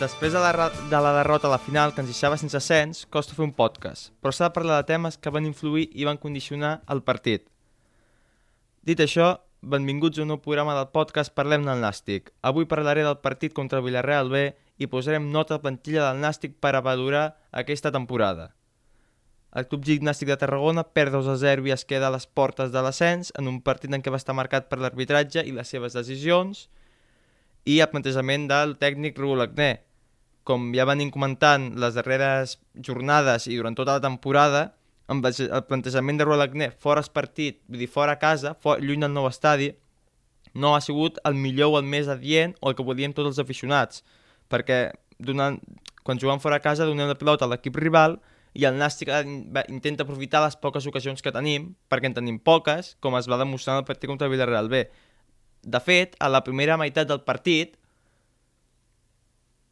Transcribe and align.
Després 0.00 0.32
de 0.32 0.40
la, 0.40 0.70
de 0.88 0.98
la 1.04 1.10
derrota 1.12 1.44
a 1.46 1.50
la 1.52 1.58
final, 1.60 1.90
que 1.92 2.00
ens 2.00 2.08
deixava 2.08 2.38
sense 2.40 2.56
ascens, 2.56 3.02
costa 3.12 3.34
fer 3.36 3.42
un 3.44 3.50
podcast, 3.52 4.14
però 4.24 4.30
s'ha 4.32 4.46
de 4.46 4.54
parlar 4.56 4.78
de 4.80 4.86
temes 4.88 5.18
que 5.20 5.32
van 5.34 5.44
influir 5.44 5.90
i 5.92 6.06
van 6.08 6.16
condicionar 6.16 6.70
el 6.88 7.02
partit. 7.04 7.42
Dit 8.80 9.02
això, 9.04 9.26
benvinguts 9.60 10.16
a 10.16 10.22
un 10.24 10.32
nou 10.32 10.38
programa 10.40 10.72
del 10.78 10.88
podcast 10.94 11.34
Parlem 11.36 11.68
del 11.68 11.84
Nàstic. 11.84 12.32
Avui 12.40 12.64
parlaré 12.70 13.04
del 13.04 13.18
partit 13.20 13.52
contra 13.52 13.82
el 13.82 13.84
Villarreal 13.90 14.32
B 14.32 14.40
i 14.80 14.88
posarem 14.88 15.26
nota 15.34 15.52
a 15.52 15.60
la 15.60 15.64
plantilla 15.66 16.06
del 16.06 16.24
Nàstic 16.24 16.56
per 16.64 16.72
a 16.78 16.80
valorar 16.80 17.26
aquesta 17.52 17.92
temporada. 17.92 18.54
El 19.52 19.68
Club 19.68 19.84
Gimnàstic 19.84 20.32
de 20.32 20.38
Tarragona 20.40 20.86
perd 20.96 21.12
2 21.18 21.28
a 21.28 21.36
0 21.44 21.68
i 21.68 21.76
es 21.76 21.84
queda 21.84 22.08
a 22.08 22.14
les 22.16 22.24
portes 22.24 22.72
de 22.72 22.80
l'ascens 22.80 23.34
en 23.36 23.52
un 23.52 23.60
partit 23.60 23.92
en 23.92 24.00
què 24.00 24.08
va 24.08 24.22
estar 24.24 24.32
marcat 24.32 24.72
per 24.72 24.80
l'arbitratge 24.80 25.44
i 25.44 25.52
les 25.52 25.68
seves 25.68 25.92
decisions 25.92 26.70
i 27.68 27.82
el 27.84 27.92
plantejament 27.92 28.48
del 28.48 28.78
tècnic 28.80 29.20
Raúl 29.20 29.44
Agné, 29.44 29.89
com 30.44 30.70
ja 30.74 30.86
venim 30.88 31.10
comentant 31.12 31.70
les 31.80 31.96
darreres 31.96 32.58
jornades 32.74 33.46
i 33.46 33.58
durant 33.58 33.76
tota 33.76 33.98
la 33.98 34.04
temporada, 34.04 34.70
amb 35.10 35.26
el 35.26 35.64
plantejament 35.66 36.20
de 36.20 36.26
Roel 36.26 36.44
Agné 36.44 36.70
fora 36.70 37.02
el 37.02 37.10
partit, 37.12 37.60
vull 37.68 37.82
dir, 37.82 37.90
fora 37.90 38.16
casa, 38.18 38.54
fora, 38.54 38.80
lluny 38.80 39.02
del 39.02 39.12
nou 39.12 39.26
estadi, 39.28 39.72
no 40.54 40.74
ha 40.74 40.80
sigut 40.82 41.18
el 41.26 41.36
millor 41.38 41.74
o 41.74 41.78
el 41.78 41.86
més 41.86 42.08
adient 42.08 42.54
o 42.60 42.70
el 42.70 42.76
que 42.78 42.86
volíem 42.86 43.14
tots 43.14 43.32
els 43.32 43.40
aficionats, 43.42 44.04
perquè 44.50 44.90
donant, 45.18 45.58
quan 46.06 46.18
juguem 46.18 46.40
fora 46.42 46.60
casa 46.62 46.86
donem 46.88 47.10
la 47.10 47.18
pilota 47.18 47.46
a 47.46 47.50
l'equip 47.50 47.76
rival 47.76 48.16
i 48.54 48.66
el 48.66 48.78
Nàstic 48.78 49.10
intenta 49.70 50.06
aprofitar 50.06 50.42
les 50.42 50.56
poques 50.58 50.86
ocasions 50.90 51.22
que 51.22 51.34
tenim, 51.34 51.74
perquè 51.90 52.10
en 52.10 52.16
tenim 52.16 52.38
poques, 52.42 52.96
com 53.02 53.14
es 53.18 53.28
va 53.30 53.38
demostrar 53.38 53.76
en 53.76 53.84
el 53.84 53.86
partit 53.86 54.10
contra 54.10 54.26
el 54.26 54.34
Villarreal 54.34 54.70
B. 54.70 54.86
De 55.62 55.80
fet, 55.84 56.16
a 56.18 56.30
la 56.32 56.42
primera 56.42 56.78
meitat 56.80 57.06
del 57.06 57.22
partit, 57.22 57.76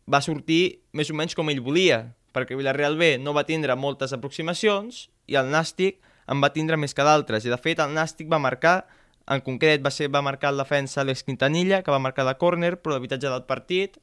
va 0.09 0.23
sortir 0.25 0.81
més 0.97 1.11
o 1.12 1.17
menys 1.17 1.37
com 1.37 1.51
ell 1.53 1.61
volia, 1.64 2.01
perquè 2.33 2.56
Villarreal 2.56 2.97
B 2.98 3.17
no 3.20 3.34
va 3.37 3.47
tindre 3.48 3.77
moltes 3.77 4.14
aproximacions 4.17 5.09
i 5.28 5.37
el 5.41 5.51
Nàstic 5.53 6.01
en 6.28 6.42
va 6.45 6.53
tindre 6.53 6.77
més 6.81 6.95
que 6.95 7.05
d'altres. 7.05 7.45
I 7.45 7.53
de 7.53 7.61
fet 7.61 7.81
el 7.84 7.95
Nàstic 7.97 8.29
va 8.31 8.41
marcar, 8.42 8.83
en 9.29 9.42
concret 9.45 9.84
va, 9.84 9.92
ser, 9.92 10.11
va 10.12 10.25
marcar 10.25 10.53
el 10.53 10.61
defensa 10.61 11.03
Alex 11.03 11.25
Quintanilla, 11.25 11.83
que 11.83 11.92
va 11.92 12.01
marcar 12.03 12.27
de 12.29 12.36
córner, 12.41 12.77
però 12.81 12.97
l'habitatge 12.97 13.29
del 13.29 13.47
partit, 13.48 13.98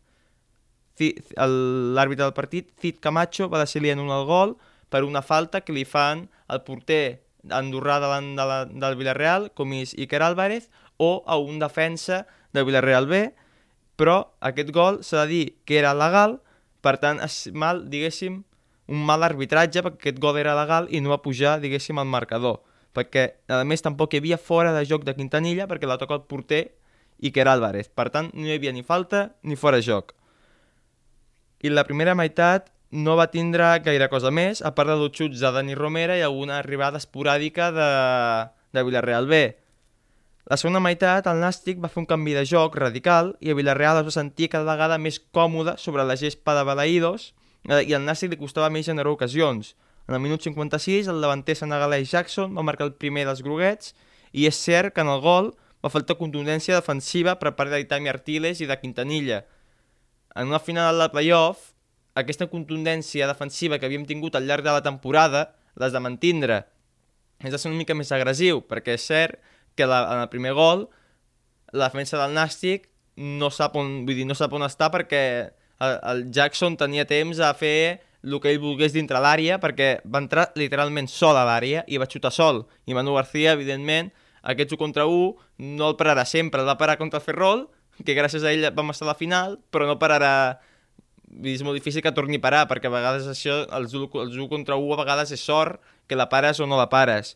l'àrbitre 0.97 2.23
del 2.23 2.37
partit, 2.37 2.71
Cid 2.81 3.01
Camacho, 3.03 3.49
va 3.49 3.61
decidir 3.61 3.93
en 3.93 4.01
un 4.03 4.13
al 4.13 4.25
gol 4.29 4.55
per 4.89 5.03
una 5.03 5.21
falta 5.25 5.61
que 5.61 5.73
li 5.75 5.83
fan 5.85 6.27
el 6.49 6.61
porter 6.63 7.21
andorrà 7.53 7.99
davant 8.01 8.33
de 8.37 8.45
la, 8.47 8.59
del 8.65 8.97
Villarreal, 8.97 9.49
com 9.53 9.73
és 9.77 9.93
Iker 9.97 10.21
Álvarez, 10.23 10.69
o 10.97 11.23
a 11.27 11.37
un 11.37 11.59
defensa 11.59 12.23
del 12.53 12.65
Villarreal 12.65 13.09
B, 13.09 13.27
però 13.95 14.17
aquest 14.43 14.71
gol 14.75 15.01
s'ha 15.03 15.23
de 15.25 15.31
dir 15.31 15.45
que 15.65 15.79
era 15.79 15.93
legal, 15.95 16.39
per 16.85 16.97
tant 17.01 17.21
és 17.23 17.47
mal, 17.53 17.85
diguéssim, 17.89 18.43
un 18.91 19.05
mal 19.07 19.25
arbitratge 19.25 19.81
perquè 19.81 20.03
aquest 20.03 20.21
gol 20.21 20.37
era 20.37 20.55
legal 20.57 20.89
i 20.93 21.01
no 21.01 21.13
va 21.13 21.23
pujar, 21.23 21.57
diguéssim, 21.63 21.97
al 21.97 22.09
marcador. 22.09 22.61
Perquè, 22.95 23.25
a 23.51 23.63
més, 23.67 23.83
tampoc 23.83 24.13
hi 24.13 24.21
havia 24.21 24.37
fora 24.39 24.71
de 24.75 24.85
joc 24.87 25.03
de 25.07 25.15
Quintanilla 25.17 25.67
perquè 25.67 25.89
la 25.89 25.97
toca 25.99 26.15
el 26.15 26.27
porter 26.29 26.63
Iker 27.25 27.47
Álvarez. 27.49 27.89
Per 27.89 28.07
tant, 28.13 28.29
no 28.33 28.47
hi 28.47 28.55
havia 28.55 28.71
ni 28.75 28.83
falta 28.83 29.29
ni 29.43 29.57
fora 29.59 29.81
de 29.81 29.87
joc. 29.87 30.13
I 31.65 31.71
la 31.73 31.83
primera 31.87 32.15
meitat 32.15 32.69
no 32.95 33.15
va 33.19 33.27
tindre 33.31 33.67
gaire 33.83 34.07
cosa 34.11 34.31
més, 34.31 34.61
a 34.61 34.71
part 34.75 34.91
de 34.91 34.95
dos 34.99 35.11
xuts 35.15 35.41
de 35.41 35.51
Dani 35.51 35.75
Romera 35.75 36.15
i 36.15 36.23
alguna 36.23 36.59
arribada 36.61 37.01
esporàdica 37.01 37.71
de, 37.75 37.89
de 38.71 38.83
Villarreal 38.87 39.27
B. 39.27 39.41
La 40.45 40.59
segona 40.61 40.77
meitat, 40.77 41.25
el 41.25 41.39
Nàstic 41.41 41.79
va 41.81 41.89
fer 41.89 42.03
un 42.03 42.05
canvi 42.05 42.35
de 42.37 42.43
joc 42.45 42.75
radical 42.77 43.31
i 43.41 43.49
el 43.49 43.55
Villarreal 43.57 44.03
es 44.03 44.05
va 44.05 44.11
sentir 44.13 44.51
cada 44.53 44.67
vegada 44.67 44.99
més 45.01 45.17
còmode 45.33 45.73
sobre 45.81 46.03
la 46.05 46.17
gespa 46.21 46.53
de 46.53 46.61
Balaïdos 46.67 47.31
eh, 47.65 47.81
i 47.81 47.95
al 47.97 48.05
Nàstic 48.05 48.35
li 48.35 48.37
costava 48.37 48.69
més 48.69 48.85
generar 48.85 49.09
ocasions. 49.09 49.73
En 50.05 50.13
el 50.13 50.21
minut 50.21 50.45
56, 50.45 51.09
el 51.09 51.23
davanter 51.23 51.55
senegalès 51.57 52.11
Jackson 52.11 52.53
va 52.53 52.65
marcar 52.67 52.85
el 52.85 52.93
primer 52.93 53.23
dels 53.25 53.41
groguets 53.41 53.95
i 54.37 54.45
és 54.45 54.59
cert 54.67 54.93
que 54.93 55.01
en 55.01 55.09
el 55.09 55.23
gol 55.23 55.49
va 55.81 55.89
faltar 55.89 56.19
contundència 56.19 56.77
defensiva 56.77 57.39
per 57.41 57.55
part 57.57 57.73
d'Aitami 57.73 58.13
Artiles 58.13 58.61
i 58.61 58.69
de 58.69 58.77
Quintanilla. 58.77 59.41
En 60.37 60.53
una 60.53 60.61
final 60.61 61.01
de 61.01 61.09
playoff, 61.09 61.71
aquesta 62.13 62.45
contundència 62.53 63.25
defensiva 63.25 63.81
que 63.81 63.89
havíem 63.89 64.05
tingut 64.05 64.37
al 64.37 64.45
llarg 64.45 64.61
de 64.61 64.77
la 64.77 64.85
temporada 64.85 65.47
l'has 65.73 65.97
de 65.97 66.05
mantindre. 66.05 66.61
És 67.41 67.49
de 67.49 67.57
ser 67.57 67.73
una 67.73 67.81
mica 67.81 67.97
més 67.97 68.13
agressiu, 68.13 68.61
perquè 68.61 68.93
és 68.93 69.09
cert 69.09 69.41
que 69.75 69.87
la, 69.87 70.01
en 70.13 70.23
el 70.23 70.29
primer 70.29 70.53
gol 70.57 70.87
la 71.75 71.89
defensa 71.89 72.19
del 72.21 72.35
Nàstic 72.35 72.89
no 73.15 73.49
sap 73.51 73.75
on, 73.79 74.03
vull 74.07 74.17
dir, 74.17 74.25
no 74.27 74.35
sap 74.35 74.53
on 74.55 74.65
està 74.65 74.89
perquè 74.91 75.23
el, 75.79 75.95
el 76.11 76.25
Jackson 76.35 76.77
tenia 76.79 77.07
temps 77.07 77.39
a 77.39 77.53
fer 77.57 78.01
el 78.25 78.39
que 78.41 78.51
ell 78.51 78.61
volgués 78.63 78.95
dintre 78.95 79.21
l'àrea 79.21 79.59
perquè 79.61 79.99
va 80.09 80.23
entrar 80.23 80.49
literalment 80.57 81.07
sol 81.11 81.37
a 81.37 81.45
l'àrea 81.47 81.83
i 81.87 81.99
va 82.01 82.09
xutar 82.09 82.33
sol. 82.33 82.63
I 82.89 82.95
Manu 82.97 83.13
García, 83.15 83.53
evidentment, 83.53 84.09
aquest 84.41 84.73
1 84.73 84.81
contra 84.81 85.05
1 85.05 85.67
no 85.77 85.89
el 85.91 85.97
pararà 85.99 86.25
sempre, 86.25 86.61
el 86.61 86.69
va 86.69 86.77
parar 86.79 86.97
contra 86.97 87.21
el 87.21 87.25
Ferrol, 87.25 87.67
que 88.03 88.15
gràcies 88.17 88.43
a 88.43 88.51
ell 88.51 88.65
vam 88.75 88.89
estar 88.91 89.05
a 89.07 89.13
la 89.13 89.19
final, 89.19 89.59
però 89.71 89.87
no 89.87 89.99
pararà 90.01 90.57
és 91.43 91.63
molt 91.65 91.77
difícil 91.77 92.03
que 92.03 92.13
torni 92.15 92.39
a 92.39 92.43
parar, 92.43 92.65
perquè 92.69 92.87
a 92.87 92.93
vegades 92.93 93.27
això, 93.27 93.63
els 93.77 93.93
1, 93.93 94.09
els 94.23 94.37
1 94.37 94.49
contra 94.51 94.77
1 94.79 94.93
a 94.95 94.99
vegades 95.03 95.33
és 95.35 95.41
sort 95.41 95.81
que 96.07 96.17
la 96.17 96.29
pares 96.31 96.59
o 96.59 96.67
no 96.69 96.79
la 96.79 96.89
pares. 96.89 97.35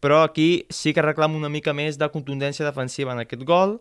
Però 0.00 0.22
aquí 0.22 0.66
sí 0.70 0.92
que 0.94 1.02
reclamo 1.02 1.36
una 1.36 1.50
mica 1.50 1.74
més 1.74 1.98
de 1.98 2.08
contundència 2.12 2.66
defensiva 2.66 3.14
en 3.14 3.24
aquest 3.24 3.42
gol. 3.46 3.78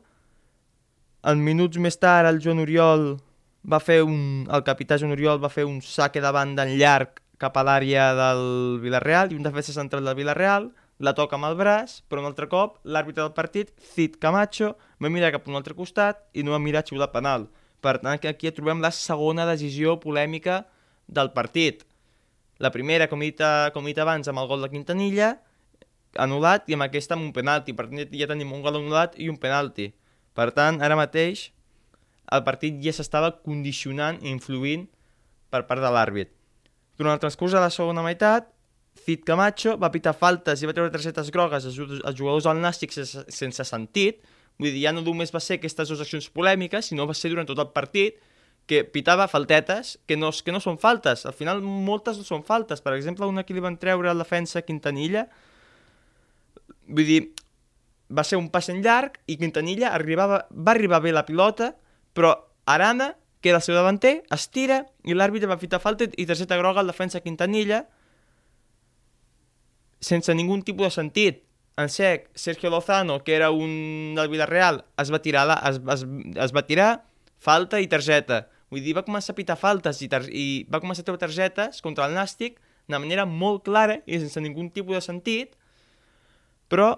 En 1.27 1.43
minuts 1.43 1.77
més 1.77 1.99
tard 2.01 2.29
el 2.29 2.41
Joan 2.43 2.63
Oriol 2.63 3.07
va 3.67 3.79
fer 3.83 4.01
un... 4.05 4.47
el 4.49 4.63
capità 4.65 4.97
Joan 4.97 5.13
Oriol 5.13 5.41
va 5.43 5.51
fer 5.53 5.67
un 5.67 5.81
saque 5.81 6.23
de 6.23 6.31
banda 6.31 6.65
en 6.65 6.77
llarg 6.79 7.21
cap 7.37 7.57
a 7.57 7.63
l'àrea 7.65 8.09
del 8.17 8.43
Villarreal 8.81 9.31
i 9.31 9.37
un 9.37 9.45
defensa 9.45 9.75
central 9.75 10.05
del 10.07 10.17
Villarreal 10.17 10.71
la 10.97 11.13
toca 11.13 11.37
amb 11.37 11.45
el 11.45 11.57
braç, 11.57 11.99
però 12.09 12.23
un 12.23 12.29
altre 12.29 12.47
cop 12.49 12.79
l'àrbitre 12.83 13.21
del 13.21 13.35
partit, 13.37 13.69
Cid 13.93 14.17
Camacho, 14.21 14.73
va 15.03 15.11
mirar 15.13 15.29
cap 15.35 15.45
a 15.45 15.51
un 15.51 15.59
altre 15.59 15.75
costat 15.77 16.23
i 16.33 16.45
no 16.45 16.55
va 16.55 16.61
mirar 16.63 16.81
a 16.81 16.87
xiular 16.87 17.11
penal. 17.13 17.45
Per 17.85 17.99
tant, 18.01 18.17
aquí 18.17 18.49
trobem 18.51 18.81
la 18.81 18.89
segona 18.91 19.45
decisió 19.45 19.99
polèmica 20.01 20.63
del 21.05 21.29
partit. 21.35 21.85
La 22.57 22.71
primera, 22.73 23.05
com 23.07 23.21
he 23.21 23.29
dit, 23.29 23.43
eh, 23.45 23.69
com 23.73 23.85
he 23.85 23.93
dit 23.93 24.01
abans, 24.01 24.27
amb 24.27 24.41
el 24.41 24.47
gol 24.49 24.65
de 24.65 24.71
Quintanilla, 24.73 25.35
anul·lat, 26.17 26.67
i 26.67 26.75
amb 26.77 26.85
aquesta 26.87 27.15
amb 27.15 27.25
un 27.27 27.33
penalti. 27.35 27.73
Per 27.77 27.87
tant, 27.89 28.03
ja 28.11 28.27
tenim 28.29 28.51
un 28.53 28.61
gol 28.65 28.79
anul·lat 28.79 29.15
i 29.21 29.29
un 29.29 29.37
penalti. 29.41 29.91
Per 30.37 30.51
tant, 30.53 30.81
ara 30.85 30.97
mateix, 30.99 31.51
el 32.31 32.43
partit 32.43 32.77
ja 32.83 32.91
s'estava 32.93 33.31
condicionant 33.39 34.19
i 34.21 34.29
influint 34.33 34.87
per 35.49 35.63
part 35.69 35.81
de 35.81 35.89
l'àrbit. 35.93 36.33
Durant 36.97 37.15
el 37.15 37.21
transcurs 37.23 37.53
de 37.55 37.61
la 37.63 37.69
segona 37.71 38.03
meitat, 38.03 38.49
Cid 39.05 39.21
Camacho 39.23 39.75
va 39.77 39.91
pitar 39.93 40.15
faltes 40.17 40.61
i 40.61 40.67
va 40.67 40.73
treure 40.73 40.91
targetes 40.91 41.29
grogues 41.31 41.67
als 41.69 41.75
ju- 41.77 42.01
als 42.03 42.17
jugadors 42.17 42.47
del 42.49 42.57
Nàstic 42.63 42.91
sense, 42.91 43.63
sentit. 43.63 44.23
Vull 44.57 44.73
dir, 44.73 44.81
ja 44.87 44.91
no 44.91 45.03
només 45.05 45.29
va 45.33 45.39
ser 45.39 45.59
aquestes 45.59 45.87
dues 45.87 46.01
accions 46.01 46.29
polèmiques, 46.33 46.89
sinó 46.89 47.05
va 47.05 47.13
ser 47.13 47.29
durant 47.29 47.45
tot 47.45 47.59
el 47.61 47.69
partit 47.75 48.17
que 48.67 48.83
pitava 48.83 49.27
faltetes 49.29 49.99
que 50.07 50.17
no, 50.17 50.31
que 50.31 50.51
no 50.51 50.59
són 50.59 50.79
faltes. 50.81 51.25
Al 51.25 51.33
final, 51.37 51.61
moltes 51.61 52.17
no 52.17 52.25
són 52.25 52.43
faltes. 52.43 52.81
Per 52.81 52.93
exemple, 52.97 53.25
una 53.29 53.45
que 53.45 53.53
li 53.53 53.61
van 53.63 53.77
treure 53.77 54.09
al 54.09 54.17
defensa 54.17 54.63
Quintanilla, 54.65 55.27
vull 56.87 57.07
dir, 57.07 57.21
va 58.09 58.23
ser 58.23 58.39
un 58.39 58.49
pas 58.49 58.69
en 58.71 58.81
llarg 58.83 59.19
i 59.27 59.37
Quintanilla 59.39 59.91
arribava, 59.95 60.45
va 60.51 60.73
arribar 60.73 61.01
bé 61.03 61.11
la 61.11 61.25
pilota, 61.27 61.73
però 62.15 62.33
Arana, 62.65 63.13
que 63.41 63.51
era 63.51 63.59
el 63.59 63.65
seu 63.65 63.75
davanter, 63.75 64.21
es 64.33 64.47
tira 64.49 64.81
i 65.05 65.15
l'àrbitre 65.15 65.49
va 65.49 65.59
fitar 65.59 65.79
falta 65.83 66.07
i 66.07 66.25
targeta 66.25 66.57
groga 66.59 66.81
al 66.81 66.91
defensa 66.91 67.21
Quintanilla 67.23 67.85
sense 69.99 70.33
ningun 70.35 70.63
tipus 70.63 70.87
de 70.87 70.95
sentit. 70.95 71.43
En 71.77 71.91
sec, 71.93 72.31
Sergio 72.33 72.71
Lozano, 72.73 73.19
que 73.23 73.35
era 73.35 73.51
un 73.51 74.15
del 74.17 74.29
Villarreal, 74.31 74.81
es 74.97 75.11
va 75.13 75.21
tirar, 75.21 75.45
la, 75.45 75.59
es, 75.69 75.77
es, 75.77 76.05
es 76.47 76.53
va 76.55 76.65
tirar 76.65 77.03
falta 77.37 77.81
i 77.81 77.89
targeta. 77.91 78.47
Vull 78.73 78.81
dir, 78.83 78.95
va 78.97 79.05
començar 79.05 79.35
a 79.35 79.37
pitar 79.37 79.57
faltes 79.59 80.01
i, 80.01 80.09
i 80.33 80.47
va 80.71 80.81
començar 80.81 81.05
a 81.05 81.07
treure 81.07 81.21
targetes 81.21 81.83
contra 81.85 82.07
el 82.07 82.17
Nàstic 82.17 82.57
de 82.87 82.97
manera 82.97 83.27
molt 83.29 83.63
clara 83.67 83.99
i 84.05 84.19
sense 84.23 84.41
ningun 84.41 84.71
tipus 84.73 84.97
de 84.97 85.03
sentit, 85.03 85.56
però 86.67 86.89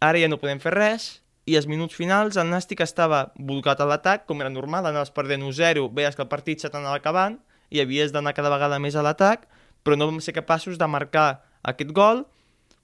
ara 0.00 0.20
ja 0.20 0.28
no 0.30 0.38
podem 0.38 0.60
fer 0.62 0.74
res 0.74 1.08
i 1.48 1.56
als 1.56 1.66
minuts 1.66 1.96
finals 1.96 2.36
el 2.36 2.50
Nàstic 2.50 2.82
estava 2.84 3.28
volcat 3.34 3.80
a 3.80 3.86
l'atac, 3.88 4.26
com 4.28 4.42
era 4.42 4.52
normal, 4.52 4.86
anaves 4.86 5.12
perdent 5.14 5.46
1-0, 5.46 5.88
veies 5.96 6.16
que 6.16 6.24
el 6.24 6.30
partit 6.30 6.60
se 6.60 6.68
t'anava 6.68 6.98
acabant 7.00 7.38
i 7.72 7.80
havies 7.80 8.12
d'anar 8.12 8.34
cada 8.36 8.52
vegada 8.52 8.78
més 8.80 8.96
a 8.96 9.04
l'atac, 9.04 9.46
però 9.82 9.96
no 9.96 10.10
vam 10.10 10.20
ser 10.20 10.36
capaços 10.36 10.78
de 10.78 10.88
marcar 10.88 11.42
aquest 11.62 11.92
gol. 11.96 12.26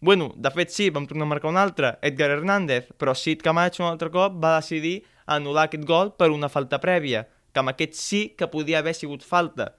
Bueno, 0.01 0.33
de 0.37 0.51
fet 0.53 0.73
sí, 0.73 0.91
vam 0.93 1.07
tornar 1.09 1.29
a 1.29 1.33
marcar 1.33 1.53
un 1.53 1.61
altre, 1.61 1.95
Edgar 2.03 2.31
Hernández, 2.33 2.91
però 3.01 3.15
Sid 3.17 3.45
Camacho 3.45 3.85
un 3.85 3.91
altre 3.91 4.11
cop 4.13 4.37
va 4.41 4.59
decidir 4.59 5.03
anul·lar 5.25 5.69
aquest 5.69 5.85
gol 5.89 6.13
per 6.17 6.31
una 6.33 6.51
falta 6.53 6.81
prèvia, 6.81 7.25
que 7.53 7.63
amb 7.63 7.73
aquest 7.73 7.97
sí 7.97 8.23
que 8.37 8.51
podia 8.53 8.81
haver 8.81 8.95
sigut 8.97 9.25
falta, 9.25 9.73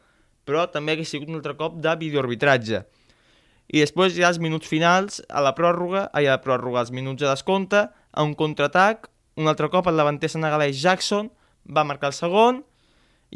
però 0.45 0.65
també 0.71 0.93
hagués 0.93 1.11
sigut 1.13 1.29
un 1.29 1.41
altre 1.41 1.57
cop 1.57 1.77
de 1.81 1.93
videoarbitratge. 2.01 2.85
I 3.73 3.81
després 3.81 4.13
ja 4.13 4.29
els 4.29 4.39
minuts 4.41 4.69
finals, 4.69 5.21
a 5.29 5.41
la 5.41 5.55
pròrroga, 5.57 6.07
ai, 6.13 6.27
a 6.27 6.37
la 6.37 6.43
pròrroga, 6.43 6.83
els 6.85 6.93
minuts 6.93 7.23
de 7.23 7.29
descompte, 7.29 7.87
a 7.89 8.23
un 8.23 8.35
contraatac, 8.37 9.09
un 9.41 9.49
altre 9.51 9.69
cop 9.73 9.89
el 9.89 9.97
davanter 9.99 10.29
senegalès 10.31 10.77
Jackson 10.79 11.31
va 11.65 11.83
marcar 11.87 12.13
el 12.13 12.17
segon, 12.17 12.61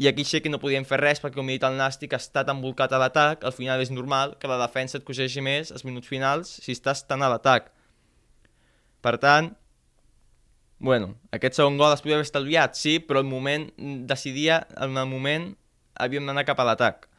i 0.00 0.06
aquí 0.08 0.24
sí 0.24 0.40
que 0.40 0.48
no 0.48 0.60
podíem 0.62 0.86
fer 0.88 1.00
res 1.00 1.18
perquè, 1.20 1.36
com 1.36 1.50
he 1.50 1.58
dit, 1.58 1.66
el 1.66 1.76
Nàstic 1.76 2.14
ha 2.14 2.20
estat 2.22 2.48
envolcat 2.48 2.94
a 2.94 3.00
l'atac, 3.02 3.42
al 3.44 3.52
final 3.52 3.82
és 3.82 3.90
normal 3.92 4.36
que 4.40 4.48
la 4.48 4.60
defensa 4.62 4.96
et 4.96 5.04
cogeixi 5.04 5.42
més 5.44 5.74
els 5.74 5.84
minuts 5.84 6.08
finals 6.08 6.54
si 6.62 6.72
estàs 6.76 7.02
tan 7.10 7.26
a 7.26 7.28
l'atac. 7.28 7.68
Per 9.04 9.16
tant, 9.20 9.50
bueno, 10.80 11.16
aquest 11.36 11.58
segon 11.58 11.76
gol 11.76 11.92
es 11.92 12.00
podia 12.00 12.16
haver 12.16 12.28
estalviat, 12.28 12.78
sí, 12.78 12.96
però 13.04 13.20
el 13.20 13.28
moment 13.28 13.68
decidia, 14.08 14.62
en 14.80 14.96
el 14.96 15.10
moment 15.10 15.50
havíem 16.00 16.24
d'anar 16.24 16.46
cap 16.48 16.62
a 16.62 16.68
l'atac. 16.70 17.09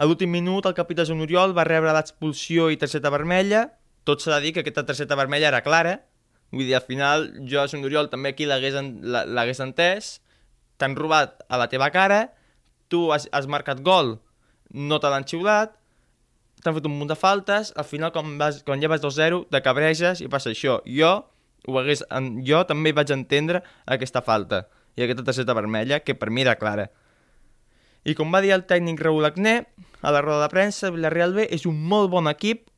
A 0.00 0.06
l'últim 0.08 0.30
minut, 0.32 0.64
el 0.64 0.72
capità 0.72 1.04
Joan 1.04 1.20
Oriol 1.26 1.50
va 1.52 1.66
rebre 1.68 1.92
l'expulsió 1.92 2.70
i 2.72 2.78
targeta 2.80 3.10
vermella. 3.12 3.66
Tot 4.08 4.22
s'ha 4.24 4.38
de 4.38 4.46
dir 4.46 4.52
que 4.56 4.62
aquesta 4.64 4.86
targeta 4.88 5.18
vermella 5.18 5.50
era 5.50 5.60
clara. 5.60 5.98
Vull 6.56 6.64
dir, 6.64 6.78
al 6.78 6.86
final, 6.86 7.26
jo, 7.44 7.60
Joan 7.68 7.84
Oriol, 7.84 8.08
també 8.08 8.32
aquí 8.32 8.46
l'hagués 8.48 9.60
entès. 9.60 10.08
T'han 10.80 10.96
robat 10.96 11.44
a 11.52 11.58
la 11.60 11.66
teva 11.68 11.90
cara, 11.92 12.30
tu 12.88 13.10
has, 13.12 13.26
has 13.36 13.44
marcat 13.44 13.82
gol, 13.84 14.14
no 14.72 14.98
te 15.04 15.10
l'han 15.12 15.26
xiulat, 15.28 15.74
t'han 16.64 16.78
fet 16.78 16.88
un 16.88 16.96
munt 16.96 17.12
de 17.12 17.18
faltes, 17.20 17.74
al 17.76 17.84
final, 17.84 18.08
quan, 18.14 18.32
vas, 18.40 18.62
quan 18.64 18.80
ja 18.80 18.88
vas 18.88 19.04
2-0, 19.04 19.42
te 19.52 19.60
cabreges 19.60 20.24
i 20.24 20.30
passa 20.32 20.54
això. 20.54 20.78
Jo, 20.88 21.12
ho 21.68 21.76
hagués, 21.76 22.06
jo 22.48 22.62
també 22.64 22.94
vaig 22.96 23.12
entendre 23.12 23.60
aquesta 23.84 24.24
falta 24.24 24.64
i 24.96 25.04
aquesta 25.04 25.28
targeta 25.28 25.60
vermella, 25.60 26.00
que 26.00 26.16
per 26.16 26.32
mi 26.32 26.48
era 26.48 26.56
clara. 26.56 26.88
I 28.08 28.16
com 28.16 28.32
va 28.32 28.40
dir 28.40 28.56
el 28.56 28.64
tècnic 28.64 29.04
Raúl 29.04 29.28
Agné, 29.28 29.58
a 30.00 30.12
la 30.12 30.22
roda 30.22 30.46
de 30.46 30.52
premsa, 30.52 30.90
Villarreal 30.90 31.34
B 31.36 31.46
és 31.52 31.66
un 31.68 31.76
molt 31.76 32.10
bon 32.12 32.28
equip 32.30 32.68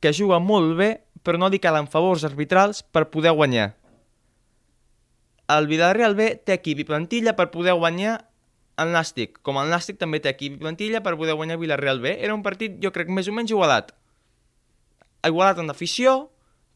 que 0.00 0.12
juga 0.14 0.38
molt 0.38 0.76
bé, 0.78 0.90
però 1.26 1.40
no 1.40 1.50
li 1.50 1.58
calen 1.58 1.88
favors 1.90 2.24
arbitrals 2.28 2.82
per 2.82 3.08
poder 3.10 3.34
guanyar. 3.34 3.72
El 5.50 5.66
Villarreal 5.70 6.14
B 6.18 6.34
té 6.44 6.56
equip 6.58 6.82
i 6.82 6.86
plantilla 6.86 7.36
per 7.38 7.50
poder 7.50 7.74
guanyar 7.78 8.18
el 8.82 8.92
Nàstic, 8.92 9.40
com 9.46 9.58
el 9.60 9.70
Nàstic 9.72 9.98
també 9.98 10.20
té 10.20 10.30
equip 10.32 10.58
i 10.58 10.62
plantilla 10.62 11.00
per 11.02 11.16
poder 11.16 11.36
guanyar 11.38 11.58
Villarreal 11.58 12.02
B. 12.02 12.12
Era 12.20 12.34
un 12.34 12.42
partit, 12.44 12.76
jo 12.82 12.92
crec, 12.92 13.08
més 13.08 13.28
o 13.30 13.34
menys 13.34 13.54
igualat. 13.54 13.92
Igualat 15.26 15.62
en 15.62 15.72
afició, 15.72 16.16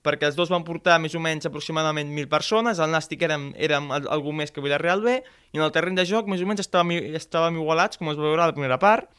perquè 0.07 0.31
els 0.31 0.39
dos 0.39 0.49
van 0.51 0.65
portar 0.65 0.97
més 1.03 1.15
o 1.15 1.21
menys 1.21 1.47
aproximadament 1.47 2.09
1.000 2.09 2.31
persones, 2.33 2.81
el 2.81 2.95
Nàstic 2.95 3.27
érem, 3.27 3.51
érem 3.61 3.91
algú 3.93 4.33
més 4.33 4.55
que 4.55 4.65
Villarreal 4.65 5.05
B, 5.05 5.19
i 5.53 5.61
en 5.61 5.67
el 5.67 5.75
terreny 5.75 5.99
de 5.99 6.07
joc 6.09 6.31
més 6.31 6.41
o 6.41 6.49
menys 6.49 6.65
estàvem, 6.65 6.95
estàvem 7.21 7.61
igualats, 7.61 8.01
com 8.01 8.09
es 8.11 8.19
va 8.19 8.31
veure 8.31 8.47
a 8.47 8.49
la 8.49 8.57
primera 8.57 8.81
part, 8.81 9.11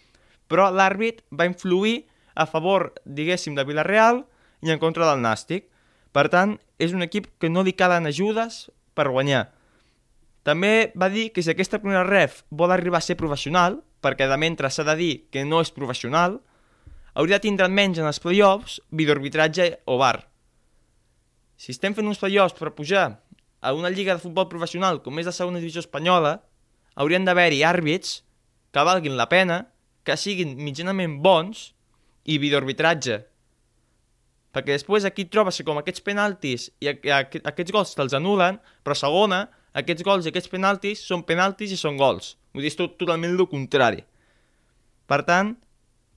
però 0.52 0.68
l'àrbit 0.76 1.24
va 1.32 1.48
influir 1.48 2.02
a 2.36 2.46
favor, 2.46 2.92
diguéssim, 3.06 3.56
de 3.56 3.66
Villarreal 3.68 4.26
i 4.62 4.72
en 4.72 4.80
contra 4.80 5.08
del 5.08 5.24
Nàstic. 5.24 5.70
Per 6.12 6.28
tant, 6.28 6.58
és 6.80 6.92
un 6.92 7.04
equip 7.06 7.30
que 7.40 7.50
no 7.50 7.64
li 7.64 7.74
calen 7.78 8.10
ajudes 8.10 8.66
per 8.96 9.08
guanyar. 9.10 9.48
També 10.44 10.92
va 10.98 11.08
dir 11.14 11.30
que 11.32 11.44
si 11.46 11.52
aquesta 11.54 11.80
primera 11.80 12.04
ref 12.04 12.42
vol 12.50 12.74
arribar 12.74 13.00
a 13.00 13.06
ser 13.06 13.16
professional, 13.16 13.80
perquè 14.02 14.28
de 14.28 14.38
mentre 14.42 14.72
s'ha 14.74 14.84
de 14.88 14.96
dir 14.98 15.14
que 15.32 15.46
no 15.46 15.62
és 15.62 15.72
professional, 15.72 16.40
hauria 17.14 17.38
de 17.38 17.46
tindre 17.46 17.70
menys 17.70 18.02
en 18.02 18.10
els 18.10 18.20
playoffs 18.24 18.80
videoarbitratge 18.90 19.84
o 19.86 20.00
bar. 20.02 20.28
Si 21.56 21.76
estem 21.76 21.94
fent 21.94 22.10
uns 22.10 22.20
playoffs 22.20 22.58
per 22.58 22.74
pujar 22.74 23.22
a 23.62 23.74
una 23.78 23.92
lliga 23.94 24.16
de 24.16 24.24
futbol 24.24 24.50
professional 24.50 25.04
com 25.06 25.20
és 25.22 25.30
la 25.30 25.36
segona 25.36 25.62
divisió 25.62 25.84
espanyola, 25.84 26.40
haurien 26.98 27.28
d'haver-hi 27.28 27.62
àrbits 27.64 28.24
que 28.74 28.86
valguin 28.88 29.20
la 29.20 29.30
pena, 29.30 29.68
que 30.08 30.18
siguin 30.18 30.56
mitjanament 30.60 31.20
bons 31.24 31.72
i 32.26 32.38
videoarbitratge. 32.42 33.22
Perquè 34.52 34.76
després 34.76 35.06
aquí 35.08 35.26
trobes 35.32 35.60
que 35.60 35.66
com 35.68 35.80
aquests 35.80 36.04
penaltis 36.04 36.68
i 36.84 36.90
aquests 36.92 37.72
gols 37.72 37.94
te'ls 37.96 38.16
anulen, 38.18 38.60
però 38.84 38.98
segona, 38.98 39.46
aquests 39.78 40.04
gols 40.04 40.28
i 40.28 40.32
aquests 40.32 40.52
penaltis 40.52 41.04
són 41.08 41.24
penaltis 41.28 41.72
i 41.72 41.80
són 41.80 42.00
gols. 42.00 42.36
Vull 42.52 42.66
dir, 42.66 42.74
és 42.74 42.80
tot, 42.80 42.98
totalment 43.00 43.32
el 43.32 43.48
contrari. 43.48 44.04
Per 45.08 45.22
tant, 45.28 45.54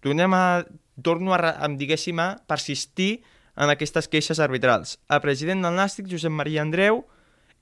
tornem 0.03 0.35
a, 0.35 0.65
torno 1.03 1.35
a, 1.37 1.39
a 1.55 1.71
diguéssim, 1.71 2.19
a 2.19 2.35
persistir 2.51 3.23
en 3.55 3.71
aquestes 3.71 4.11
queixes 4.11 4.43
arbitrals. 4.43 4.99
El 5.07 5.23
president 5.23 5.63
del 5.63 5.79
Nàstic, 5.79 6.11
Josep 6.11 6.35
Maria 6.35 6.65
Andreu, 6.67 7.05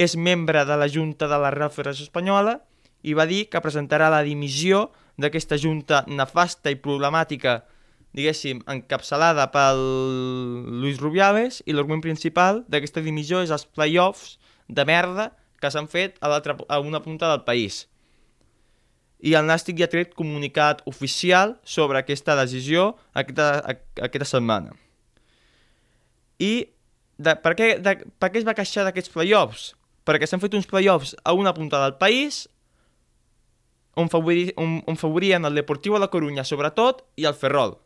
és 0.00 0.16
membre 0.16 0.64
de 0.64 0.76
la 0.80 0.88
Junta 0.88 1.28
de 1.28 1.38
la 1.38 1.52
Real 1.52 1.72
Federació 1.72 2.06
Espanyola 2.08 2.56
i 3.04 3.12
va 3.18 3.26
dir 3.28 3.44
que 3.52 3.60
presentarà 3.60 4.08
la 4.12 4.22
dimissió 4.24 4.86
d'aquesta 5.20 5.58
junta 5.60 6.02
nefasta 6.08 6.72
i 6.72 6.78
problemàtica, 6.80 7.60
diguéssim, 8.16 8.62
encapçalada 8.68 9.48
pel 9.52 9.80
Luis 10.82 11.00
Rubiales 11.00 11.62
i 11.66 11.76
l'argument 11.76 12.02
principal 12.04 12.62
d'aquesta 12.68 13.04
dimissió 13.04 13.40
és 13.44 13.52
els 13.54 13.64
play-offs 13.68 14.36
de 14.68 14.84
merda 14.88 15.30
que 15.60 15.70
s'han 15.70 15.88
fet 15.88 16.18
a, 16.20 16.28
a 16.28 16.80
una 16.80 17.00
punta 17.02 17.30
del 17.30 17.44
país. 17.46 17.86
I 19.22 19.36
el 19.38 19.46
Nàstic 19.46 19.78
ja 19.78 19.86
ha 19.86 19.92
tret 19.92 20.16
comunicat 20.18 20.82
oficial 20.90 21.54
sobre 21.62 22.00
aquesta 22.00 22.34
decisió 22.34 22.96
aquesta, 23.14 23.62
aquesta 24.02 24.26
setmana. 24.34 24.74
I 26.42 26.66
de, 27.22 27.36
per, 27.38 27.54
què, 27.54 27.76
de, 27.78 27.94
per 28.18 28.32
què 28.32 28.40
es 28.42 28.48
va 28.48 28.56
queixar 28.58 28.82
d'aquests 28.88 29.12
playoffs? 29.14 29.70
Perquè 30.02 30.26
s'han 30.26 30.42
fet 30.42 30.56
uns 30.58 30.66
playoffs 30.66 31.14
a 31.22 31.36
una 31.38 31.54
punta 31.54 31.78
del 31.84 31.94
país 32.00 32.48
on, 33.94 34.08
favori, 34.08 34.52
on, 34.56 34.80
on 34.86 34.96
favorien 34.96 35.44
el 35.44 35.58
Deportiu 35.58 35.96
a 35.96 36.00
la 36.02 36.10
Corunya 36.12 36.44
sobretot 36.44 37.04
i 37.16 37.26
el 37.28 37.36
Ferrol. 37.38 37.76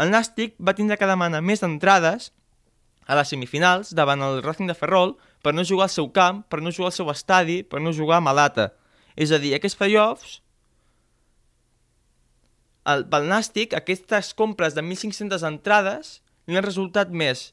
El 0.00 0.10
Nàstic 0.10 0.56
va 0.58 0.74
tindre 0.74 0.98
que 0.98 1.08
demanar 1.08 1.42
més 1.44 1.62
entrades 1.62 2.32
a 3.06 3.16
les 3.18 3.28
semifinals 3.30 3.92
davant 3.94 4.22
el 4.24 4.40
Racing 4.42 4.70
de 4.70 4.76
Ferrol 4.76 5.14
per 5.44 5.52
no 5.54 5.64
jugar 5.66 5.86
al 5.86 5.94
seu 5.94 6.08
camp, 6.10 6.42
per 6.48 6.62
no 6.62 6.72
jugar 6.72 6.90
al 6.90 6.96
seu 6.96 7.10
estadi, 7.12 7.62
per 7.62 7.82
no 7.84 7.92
jugar 7.92 8.18
a 8.18 8.24
Malata. 8.24 8.72
És 9.14 9.30
a 9.30 9.38
dir, 9.38 9.52
aquests 9.54 9.78
playoffs, 9.78 10.38
el, 12.90 13.04
pel 13.12 13.28
Nàstic, 13.28 13.76
aquestes 13.76 14.32
compres 14.36 14.74
de 14.74 14.82
1.500 14.82 15.44
entrades 15.46 16.18
li 16.48 16.56
han 16.56 16.66
resultat 16.66 17.12
més 17.12 17.52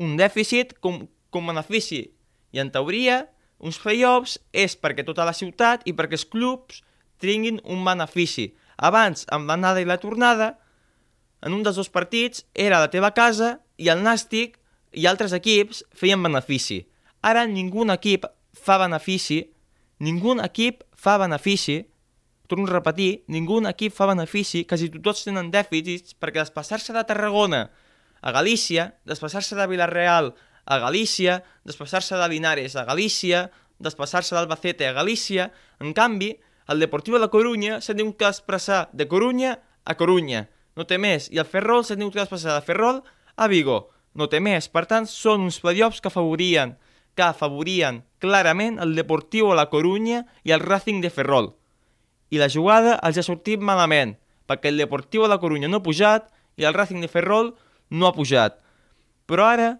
un 0.00 0.16
dèficit 0.16 0.76
com, 0.80 1.02
com 1.32 1.50
benefici. 1.50 2.06
I 2.54 2.62
en 2.62 2.70
teoria, 2.72 3.24
uns 3.60 3.78
play-offs 3.80 4.38
és 4.56 4.76
perquè 4.80 5.04
tota 5.04 5.26
la 5.28 5.36
ciutat 5.36 5.84
i 5.84 5.92
perquè 5.96 6.16
els 6.16 6.24
clubs 6.28 6.80
tinguin 7.20 7.60
un 7.64 7.84
benefici. 7.84 8.50
Abans, 8.76 9.26
amb 9.28 9.48
l'anada 9.48 9.80
i 9.82 9.88
la 9.88 10.00
tornada, 10.00 10.54
en 11.44 11.54
un 11.56 11.62
dels 11.64 11.76
dos 11.76 11.88
partits 11.92 12.44
era 12.54 12.80
la 12.80 12.90
teva 12.92 13.12
casa 13.16 13.58
i 13.80 13.88
el 13.92 14.02
Nàstic 14.04 14.58
i 14.92 15.06
altres 15.06 15.32
equips 15.36 15.84
feien 15.96 16.22
benefici. 16.22 16.82
Ara 17.22 17.46
ningú 17.46 17.84
equip 17.92 18.26
fa 18.52 18.78
benefici, 18.80 19.44
ningú 20.00 20.36
equip 20.40 20.82
fa 20.96 21.18
benefici, 21.18 21.84
torno 22.48 22.66
a 22.66 22.72
repetir, 22.72 23.24
ningú 23.28 23.60
equip 23.68 23.94
fa 23.94 24.08
benefici, 24.10 24.64
quasi 24.64 24.90
tots 24.90 25.24
tenen 25.24 25.50
dèficits 25.52 26.16
perquè 26.18 26.42
desplaçar-se 26.42 26.92
de 26.92 27.04
Tarragona 27.04 27.70
a 28.20 28.32
Galícia, 28.32 28.94
desplaçar-se 29.06 29.56
de 29.56 29.66
Vilareal 29.66 30.34
a 30.66 30.78
Galícia, 30.78 31.42
desplaçar-se 31.64 32.16
de 32.16 32.28
Linares 32.28 32.76
a 32.76 32.84
Galícia, 32.84 33.50
desplaçar-se 33.78 34.34
d'Albacete 34.34 34.86
a 34.86 34.92
Galícia. 34.92 35.50
En 35.80 35.94
canvi, 35.96 36.34
el 36.70 36.78
Deportiu 36.78 37.16
de 37.16 37.20
la 37.20 37.32
Corunya 37.32 37.80
s'ha 37.82 37.96
tingut 37.98 38.20
que 38.20 38.28
desplaçar 38.28 38.88
de 38.94 39.08
Corunya 39.10 39.56
a 39.84 39.96
Corunya. 39.98 40.44
No 40.78 40.86
té 40.86 41.00
més. 41.02 41.26
I 41.34 41.40
el 41.42 41.48
Ferrol 41.50 41.82
s'ha 41.82 41.96
tingut 41.98 42.14
que 42.14 42.22
desplaçar 42.22 42.54
de 42.54 42.66
Ferrol 42.66 43.00
a 43.34 43.48
Vigo. 43.50 43.88
No 44.14 44.28
té 44.30 44.38
més. 44.38 44.68
Per 44.70 44.84
tant, 44.86 45.08
són 45.10 45.42
uns 45.48 45.58
playoffs 45.58 45.98
que 45.98 46.06
afavorien, 46.12 46.76
que 47.18 47.26
afavorien 47.26 48.04
clarament 48.22 48.78
el 48.78 48.94
Deportiu 48.94 49.50
de 49.50 49.56
la 49.58 49.66
Corunya 49.72 50.22
i 50.46 50.54
el 50.54 50.62
Racing 50.62 51.00
de 51.02 51.10
Ferrol. 51.10 51.56
I 52.30 52.38
la 52.38 52.48
jugada 52.52 53.00
els 53.02 53.18
ha 53.18 53.24
sortit 53.26 53.58
malament, 53.58 54.14
perquè 54.46 54.70
el 54.70 54.78
Deportiu 54.78 55.26
de 55.26 55.32
la 55.32 55.40
Corunya 55.42 55.66
no 55.66 55.80
ha 55.80 55.86
pujat 55.86 56.28
i 56.54 56.68
el 56.68 56.76
Racing 56.76 57.02
de 57.02 57.10
Ferrol 57.10 57.56
no 57.90 58.06
ha 58.06 58.14
pujat. 58.14 58.60
Però 59.26 59.48
ara, 59.50 59.72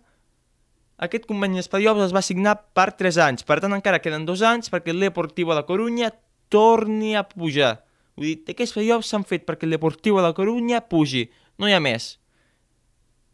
aquest 0.98 1.28
conveni 1.30 1.60
d'Espadiols 1.60 2.02
es 2.08 2.16
va 2.16 2.24
signar 2.26 2.56
per 2.74 2.90
3 2.98 3.20
anys, 3.28 3.46
per 3.46 3.60
tant 3.62 3.78
encara 3.78 4.02
queden 4.02 4.26
2 4.26 4.42
anys 4.42 4.74
perquè 4.74 4.90
el 4.90 5.06
Deportivo 5.06 5.54
de 5.54 5.60
la 5.60 5.68
Corunya 5.70 6.10
torni 6.52 7.14
a 7.16 7.24
pujar. 7.28 7.78
Vull 8.18 8.32
dir, 8.32 8.52
aquests 8.52 8.76
playoffs 8.76 9.12
s'han 9.12 9.24
fet 9.24 9.46
perquè 9.48 9.68
el 9.68 9.78
Deportivo 9.78 10.20
de 10.20 10.26
la 10.28 10.36
Corunya 10.36 10.82
pugi, 10.90 11.28
no 11.58 11.70
hi 11.70 11.76
ha 11.76 11.80
més. 11.80 12.12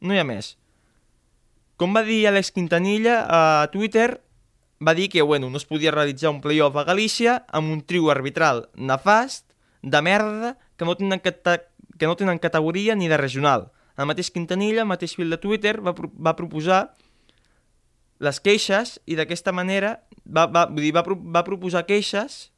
No 0.01 0.15
hi 0.15 0.21
ha 0.23 0.29
més. 0.29 0.55
Com 1.77 1.97
va 1.97 2.05
dir 2.07 2.23
Alex 2.29 2.53
Quintanilla 2.55 3.25
a 3.27 3.41
Twitter, 3.73 4.21
va 4.81 4.95
dir 4.95 5.09
que 5.13 5.25
bueno, 5.25 5.51
no 5.51 5.57
es 5.57 5.65
podia 5.65 5.93
realitzar 5.93 6.31
un 6.31 6.41
playoff 6.45 6.77
a 6.77 6.85
Galícia 6.85 7.43
amb 7.49 7.73
un 7.73 7.83
trio 7.83 8.13
arbitral 8.13 8.69
nefast, 8.77 9.47
de 9.83 10.03
merda 10.03 10.57
que 10.77 10.85
no 10.85 10.97
tenen, 10.97 11.21
cata 11.21 11.63
que 11.99 12.07
no 12.07 12.17
tenen 12.17 12.39
categoria 12.39 12.95
ni 12.95 13.09
de 13.09 13.17
regional. 13.17 13.71
El 13.97 14.09
mateix 14.11 14.31
Quintanilla, 14.35 14.83
el 14.83 14.91
mateix 14.91 15.15
fil 15.17 15.31
de 15.33 15.39
Twitter, 15.41 15.79
va, 15.81 15.95
pro 15.97 16.11
va 16.13 16.35
proposar 16.37 16.81
les 18.21 18.41
queixes 18.41 18.97
i 19.07 19.17
d'aquesta 19.17 19.53
manera 19.53 20.01
va, 20.25 20.47
va, 20.49 20.67
dir, 20.73 20.93
va, 20.97 21.05
pro 21.07 21.17
va 21.17 21.45
proposar 21.45 21.87
queixes 21.89 22.51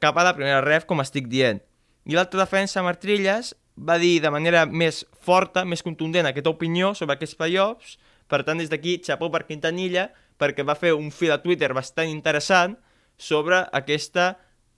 cap 0.00 0.18
a 0.18 0.24
la 0.26 0.34
primera 0.36 0.60
ref, 0.64 0.86
com 0.86 1.02
estic 1.02 1.30
dient. 1.32 1.62
I 2.06 2.14
l'altra 2.14 2.44
defensa, 2.44 2.84
Martrilles, 2.86 3.54
va 3.76 3.98
dir 4.00 4.20
de 4.24 4.30
manera 4.32 4.64
més 4.66 5.04
forta, 5.22 5.64
més 5.64 5.82
contundent 5.84 6.26
aquesta 6.26 6.52
opinió 6.52 6.94
sobre 6.94 7.16
aquests 7.16 7.36
playoffs, 7.38 7.96
per 8.26 8.42
tant, 8.46 8.58
des 8.58 8.70
d'aquí, 8.72 8.98
xapó 9.04 9.28
per 9.30 9.44
Quintanilla, 9.46 10.08
perquè 10.40 10.64
va 10.66 10.76
fer 10.78 10.94
un 10.96 11.12
fil 11.14 11.32
a 11.32 11.40
Twitter 11.42 11.72
bastant 11.76 12.10
interessant 12.10 12.76
sobre 13.16 13.62
aquesta, 13.76 14.34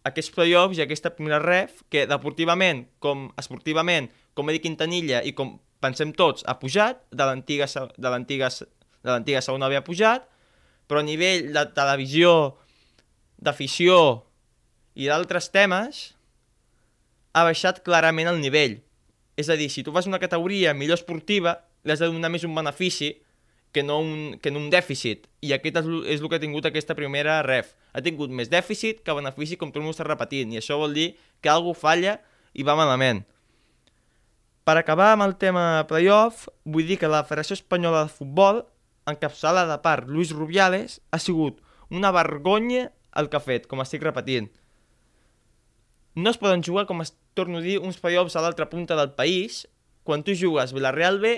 aquests 0.06 0.34
playoffs 0.34 0.78
i 0.78 0.84
aquesta 0.84 1.14
primera 1.14 1.40
ref, 1.42 1.82
que 1.90 2.06
deportivament, 2.10 2.84
com 3.02 3.28
esportivament, 3.40 4.10
com 4.34 4.48
ha 4.48 4.54
dit 4.54 4.64
Quintanilla 4.66 5.22
i 5.24 5.34
com 5.36 5.56
pensem 5.82 6.12
tots, 6.12 6.44
ha 6.46 6.58
pujat, 6.58 7.00
de 7.14 7.24
l'antiga 7.24 7.66
de 7.68 8.10
l'antiga 8.10 8.50
de 8.50 9.12
l'antiga 9.12 9.42
segona 9.44 9.68
havia 9.68 9.84
pujat, 9.86 10.24
però 10.90 11.00
a 11.00 11.06
nivell 11.06 11.52
de 11.54 11.64
televisió, 11.76 12.32
d'afició 13.38 13.98
i 14.98 15.06
d'altres 15.06 15.52
temes, 15.54 16.02
ha 17.32 17.46
baixat 17.46 17.84
clarament 17.86 18.28
el 18.32 18.42
nivell. 18.42 18.80
És 19.38 19.46
a 19.48 19.56
dir, 19.58 19.70
si 19.70 19.84
tu 19.86 19.94
fas 19.94 20.08
una 20.10 20.18
categoria 20.18 20.74
millor 20.74 20.98
esportiva, 20.98 21.60
li 21.86 21.94
has 21.94 22.02
de 22.02 22.10
donar 22.10 22.32
més 22.34 22.44
un 22.44 22.56
benefici 22.56 23.12
que 23.70 23.84
no 23.84 24.00
un, 24.02 24.38
que 24.42 24.50
no 24.50 24.58
un 24.58 24.72
dèficit. 24.72 25.28
I 25.44 25.54
aquest 25.54 25.78
és, 25.78 25.88
és 26.16 26.22
el 26.22 26.26
que 26.26 26.40
ha 26.40 26.42
tingut 26.42 26.66
aquesta 26.66 26.96
primera 26.98 27.38
ref. 27.46 27.76
Ha 27.94 28.02
tingut 28.02 28.34
més 28.34 28.50
dèficit 28.50 29.04
que 29.06 29.14
benefici, 29.14 29.58
com 29.60 29.70
tot 29.70 29.86
està 29.86 30.06
repetint. 30.08 30.50
I 30.52 30.58
això 30.62 30.80
vol 30.80 30.96
dir 30.96 31.12
que 31.44 31.52
algú 31.52 31.76
falla 31.78 32.18
i 32.58 32.66
va 32.66 32.74
malament. 32.78 33.22
Per 34.66 34.76
acabar 34.76 35.12
amb 35.14 35.24
el 35.24 35.38
tema 35.40 35.86
playoff, 35.88 36.48
vull 36.64 36.88
dir 36.90 36.98
que 37.00 37.08
la 37.08 37.22
Federació 37.24 37.54
Espanyola 37.56 38.02
de 38.04 38.12
Futbol, 38.12 38.64
encapçalada 39.08 39.78
per 39.84 40.02
Luis 40.10 40.34
Rubiales, 40.34 40.98
ha 41.14 41.22
sigut 41.22 41.62
una 41.88 42.10
vergonya 42.12 42.90
el 43.16 43.30
que 43.30 43.38
ha 43.38 43.44
fet, 43.44 43.70
com 43.70 43.80
estic 43.80 44.02
repetint. 44.04 44.50
No 46.18 46.32
es 46.32 46.38
poden 46.40 46.64
jugar, 46.66 46.86
com 46.88 47.04
es 47.04 47.12
torno 47.38 47.60
a 47.60 47.64
dir, 47.64 47.78
uns 47.78 48.00
playoffs 48.02 48.34
a 48.34 48.42
l'altra 48.42 48.66
punta 48.70 48.96
del 48.98 49.12
país, 49.14 49.62
quan 50.02 50.24
tu 50.26 50.34
jugues 50.34 50.74
Villarreal 50.74 51.20
B 51.22 51.36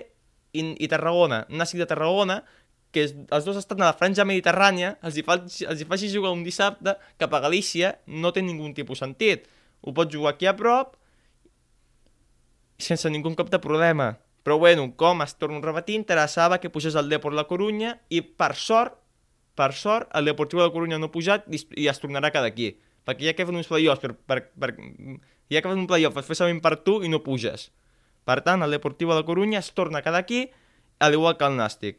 i, 0.56 0.62
i 0.72 0.88
Tarragona, 0.88 1.42
Nàstic 1.52 1.82
de 1.82 1.88
Tarragona, 1.90 2.40
que 2.94 3.04
els 3.06 3.44
dos 3.46 3.58
estan 3.60 3.82
a 3.82 3.90
la 3.90 3.98
franja 3.98 4.24
mediterrània, 4.26 4.94
els 5.06 5.18
hi, 5.18 5.24
fa, 5.26 5.36
els 5.42 5.82
hi 5.82 5.86
faci 5.86 6.08
jugar 6.10 6.32
un 6.34 6.46
dissabte 6.46 6.96
cap 7.20 7.34
a 7.36 7.42
Galícia, 7.44 7.92
no 8.06 8.32
té 8.34 8.42
ningun 8.42 8.72
tipus 8.74 9.02
sentit. 9.04 9.46
Ho 9.84 9.94
pots 9.96 10.14
jugar 10.14 10.34
aquí 10.34 10.48
a 10.50 10.56
prop 10.56 10.96
sense 12.80 13.10
ningú 13.12 13.34
cap 13.36 13.52
de 13.52 13.60
problema. 13.60 14.16
Però 14.42 14.56
bueno, 14.58 14.88
com 14.96 15.20
es 15.20 15.36
torno 15.36 15.60
a 15.60 15.66
repetir, 15.66 15.98
interessava 16.00 16.58
que 16.58 16.70
pugés 16.72 16.96
el 16.96 17.10
Deport 17.12 17.36
La 17.36 17.44
Corunya 17.44 17.98
i 18.08 18.22
per 18.22 18.54
sort, 18.56 18.96
per 19.54 19.74
sort, 19.76 20.08
el 20.16 20.24
Deportiu 20.30 20.62
de 20.62 20.66
la 20.66 20.72
Corunya 20.72 20.98
no 20.98 21.10
ha 21.10 21.12
pujat 21.12 21.44
i 21.52 21.88
es 21.92 22.00
tornarà 22.00 22.32
cada 22.32 22.48
aquí. 22.48 22.72
Perquè 23.10 23.30
ja 23.30 23.34
que 23.34 23.46
fan 23.48 23.58
uns 23.58 23.70
playoffs 23.70 24.02
per, 24.04 24.14
per, 24.14 24.38
per, 24.54 24.70
ja 25.50 25.58
que 25.58 25.66
fan 25.66 25.82
un 25.82 25.88
playoff 25.90 26.20
es 26.22 26.30
fer 26.30 26.50
per 26.62 26.76
tu 26.86 27.00
i 27.02 27.10
no 27.10 27.24
puges. 27.26 27.72
Per 28.24 28.38
tant, 28.46 28.62
el 28.62 28.70
Deportiu 28.70 29.10
de 29.10 29.18
la 29.18 29.26
Corunya 29.26 29.58
es 29.58 29.72
torna 29.74 30.02
cada 30.06 30.22
aquí, 30.22 30.50
al 31.00 31.16
igual 31.16 31.36
que 31.36 31.48
el 31.48 31.58
Nàstic. 31.58 31.98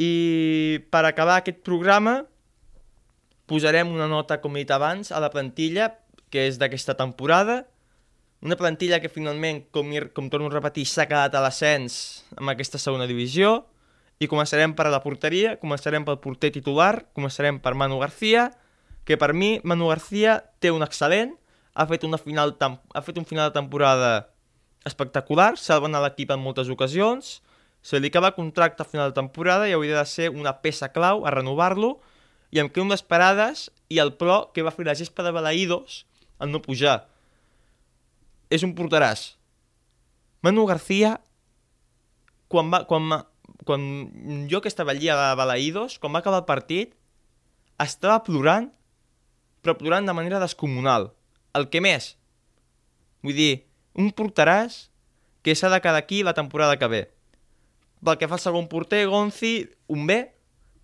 I 0.00 0.80
per 0.88 1.04
acabar 1.04 1.40
aquest 1.40 1.60
programa, 1.66 2.22
posarem 3.46 3.92
una 3.92 4.08
nota, 4.08 4.40
com 4.40 4.56
he 4.56 4.64
dit 4.64 4.72
abans, 4.72 5.12
a 5.12 5.20
la 5.20 5.32
plantilla, 5.32 5.92
que 6.32 6.46
és 6.48 6.56
d'aquesta 6.60 6.96
temporada, 6.96 7.66
una 8.40 8.56
plantilla 8.56 9.00
que 9.00 9.12
finalment, 9.12 9.64
com, 9.72 9.92
com 10.14 10.28
torno 10.32 10.48
a 10.48 10.54
repetir, 10.54 10.86
s'ha 10.88 11.08
quedat 11.08 11.34
a 11.34 11.42
l'ascens 11.44 12.24
amb 12.36 12.52
aquesta 12.52 12.80
segona 12.80 13.08
divisió, 13.08 13.64
i 14.18 14.28
començarem 14.28 14.72
per 14.76 14.88
la 14.92 15.02
porteria, 15.04 15.56
començarem 15.60 16.04
pel 16.06 16.20
porter 16.22 16.52
titular, 16.54 17.06
començarem 17.16 17.58
per 17.60 17.74
Manu 17.74 17.98
García, 18.00 18.50
que 19.04 19.18
per 19.20 19.32
mi 19.34 19.60
Manu 19.62 19.90
García 19.92 20.38
té 20.60 20.72
un 20.72 20.84
excel·lent, 20.86 21.36
ha 21.76 21.84
fet, 21.86 22.06
una 22.08 22.18
final 22.18 22.56
ha 22.60 23.02
fet 23.04 23.18
un 23.20 23.28
final 23.28 23.50
de 23.50 23.58
temporada 23.58 24.12
espectacular, 24.88 25.56
salvant 25.60 25.94
a 25.94 26.00
l'equip 26.00 26.32
en 26.32 26.40
moltes 26.40 26.70
ocasions, 26.72 27.40
se 27.84 28.00
li 28.00 28.08
acaba 28.08 28.32
contracte 28.34 28.82
a 28.82 28.88
final 28.88 29.12
de 29.12 29.18
temporada 29.20 29.68
i 29.68 29.74
hauria 29.76 30.00
de 30.00 30.08
ser 30.08 30.30
una 30.30 30.56
peça 30.62 30.88
clau 30.94 31.26
a 31.26 31.30
renovar-lo, 31.34 31.98
i 32.50 32.62
em 32.62 32.70
quedo 32.70 32.86
unes 32.86 33.02
parades 33.02 33.68
i 33.92 34.00
el 34.00 34.14
pro 34.16 34.48
que 34.54 34.64
va 34.64 34.72
fer 34.72 34.86
la 34.86 34.96
gespa 34.96 35.26
de 35.26 35.34
Balaïdos 35.34 36.04
en 36.40 36.54
no 36.54 36.62
pujar. 36.64 37.04
És 38.50 38.64
un 38.64 38.72
porteràs. 38.78 39.34
Manu 40.46 40.64
García, 40.66 41.16
quan, 42.48 42.70
va, 42.72 42.84
quan, 42.86 43.10
quan 43.66 44.46
jo 44.50 44.62
que 44.62 44.70
estava 44.70 44.94
allà 44.94 45.16
a 45.32 45.36
Balaïdos, 45.38 45.98
quan 45.98 46.14
va 46.14 46.22
acabar 46.22 46.44
el 46.44 46.48
partit, 46.48 46.94
estava 47.82 48.22
plorant, 48.24 48.70
però 49.60 49.74
plorant 49.76 50.06
de 50.06 50.14
manera 50.14 50.40
descomunal. 50.40 51.10
El 51.58 51.66
que 51.72 51.82
més? 51.82 52.14
Vull 53.26 53.34
dir, 53.36 53.52
un 53.98 54.12
porteràs 54.14 54.86
que 55.42 55.54
s'ha 55.58 55.70
de 55.72 55.80
quedar 55.82 55.98
aquí 55.98 56.22
la 56.22 56.36
temporada 56.36 56.78
que 56.78 56.88
ve. 56.92 57.02
Pel 58.04 58.18
que 58.20 58.28
fa 58.30 58.38
al 58.38 58.44
segon 58.44 58.70
porter, 58.70 59.02
Gonzi, 59.10 59.66
un 59.90 60.06
B, 60.06 60.20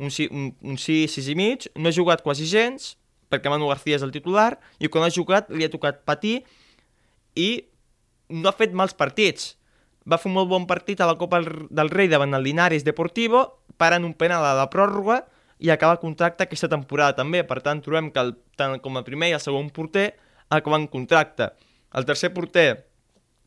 un, 0.02 0.10
un, 0.10 0.50
un 0.72 0.78
6, 0.78 1.14
6 1.20 1.30
i 1.30 1.38
mig, 1.38 1.70
no 1.76 1.88
ha 1.88 1.94
jugat 1.94 2.24
quasi 2.26 2.48
gens, 2.50 2.96
perquè 3.30 3.52
Manu 3.52 3.70
García 3.70 3.96
és 4.00 4.04
el 4.04 4.12
titular, 4.14 4.56
i 4.82 4.90
quan 4.90 5.06
ha 5.06 5.12
jugat 5.12 5.50
li 5.54 5.64
ha 5.64 5.72
tocat 5.72 6.02
patir 6.08 6.40
i 7.38 7.50
no 8.32 8.50
ha 8.50 8.56
fet 8.56 8.74
mals 8.74 8.96
partits 8.96 9.54
va 10.08 10.18
fer 10.18 10.30
un 10.30 10.36
molt 10.36 10.50
bon 10.50 10.66
partit 10.66 11.00
a 11.00 11.08
la 11.08 11.16
Copa 11.18 11.40
del 11.42 11.90
Rei 11.92 12.10
davant 12.10 12.34
el 12.34 12.44
Linares 12.46 12.84
Deportivo, 12.84 13.44
parant 13.78 14.04
un 14.04 14.14
penal 14.18 14.44
a 14.44 14.56
la 14.58 14.68
pròrroga 14.70 15.22
i 15.62 15.70
acaba 15.70 15.96
el 15.96 16.02
contracte 16.02 16.46
aquesta 16.46 16.70
temporada 16.70 17.16
també. 17.20 17.44
Per 17.46 17.60
tant, 17.62 17.82
trobem 17.84 18.10
que 18.10 18.22
el, 18.22 18.34
tant 18.58 18.78
com 18.82 18.98
el 18.98 19.06
primer 19.06 19.30
i 19.30 19.36
el 19.36 19.42
segon 19.42 19.70
porter 19.70 20.12
acaben 20.50 20.88
contracte. 20.90 21.52
El 21.94 22.06
tercer 22.08 22.32
porter, 22.34 22.84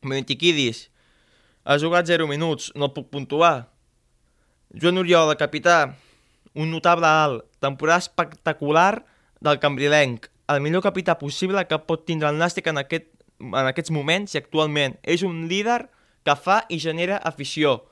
Mentiquidis, 0.06 0.86
ha 1.66 1.76
jugat 1.82 2.06
0 2.08 2.28
minuts, 2.30 2.70
no 2.78 2.92
puc 2.94 3.10
puntuar. 3.10 3.68
Joan 4.70 5.02
Oriol, 5.02 5.32
el 5.32 5.40
capità, 5.40 5.96
un 6.54 6.70
notable 6.70 7.10
alt, 7.10 7.44
temporada 7.60 8.00
espectacular 8.04 9.04
del 9.40 9.60
Cambrilenc, 9.60 10.30
el 10.48 10.62
millor 10.62 10.82
capità 10.84 11.16
possible 11.18 11.64
que 11.66 11.78
pot 11.88 12.04
tindre 12.06 12.30
el 12.30 12.38
Nàstic 12.38 12.68
en, 12.70 12.78
aquest, 12.78 13.08
en 13.42 13.66
aquests 13.66 13.92
moments 13.94 14.34
i 14.34 14.40
actualment. 14.40 14.94
És 15.02 15.24
un 15.26 15.46
líder 15.50 15.88
que 16.26 16.34
fa 16.34 16.62
i 16.68 16.80
genera 16.82 17.20
afició. 17.30 17.84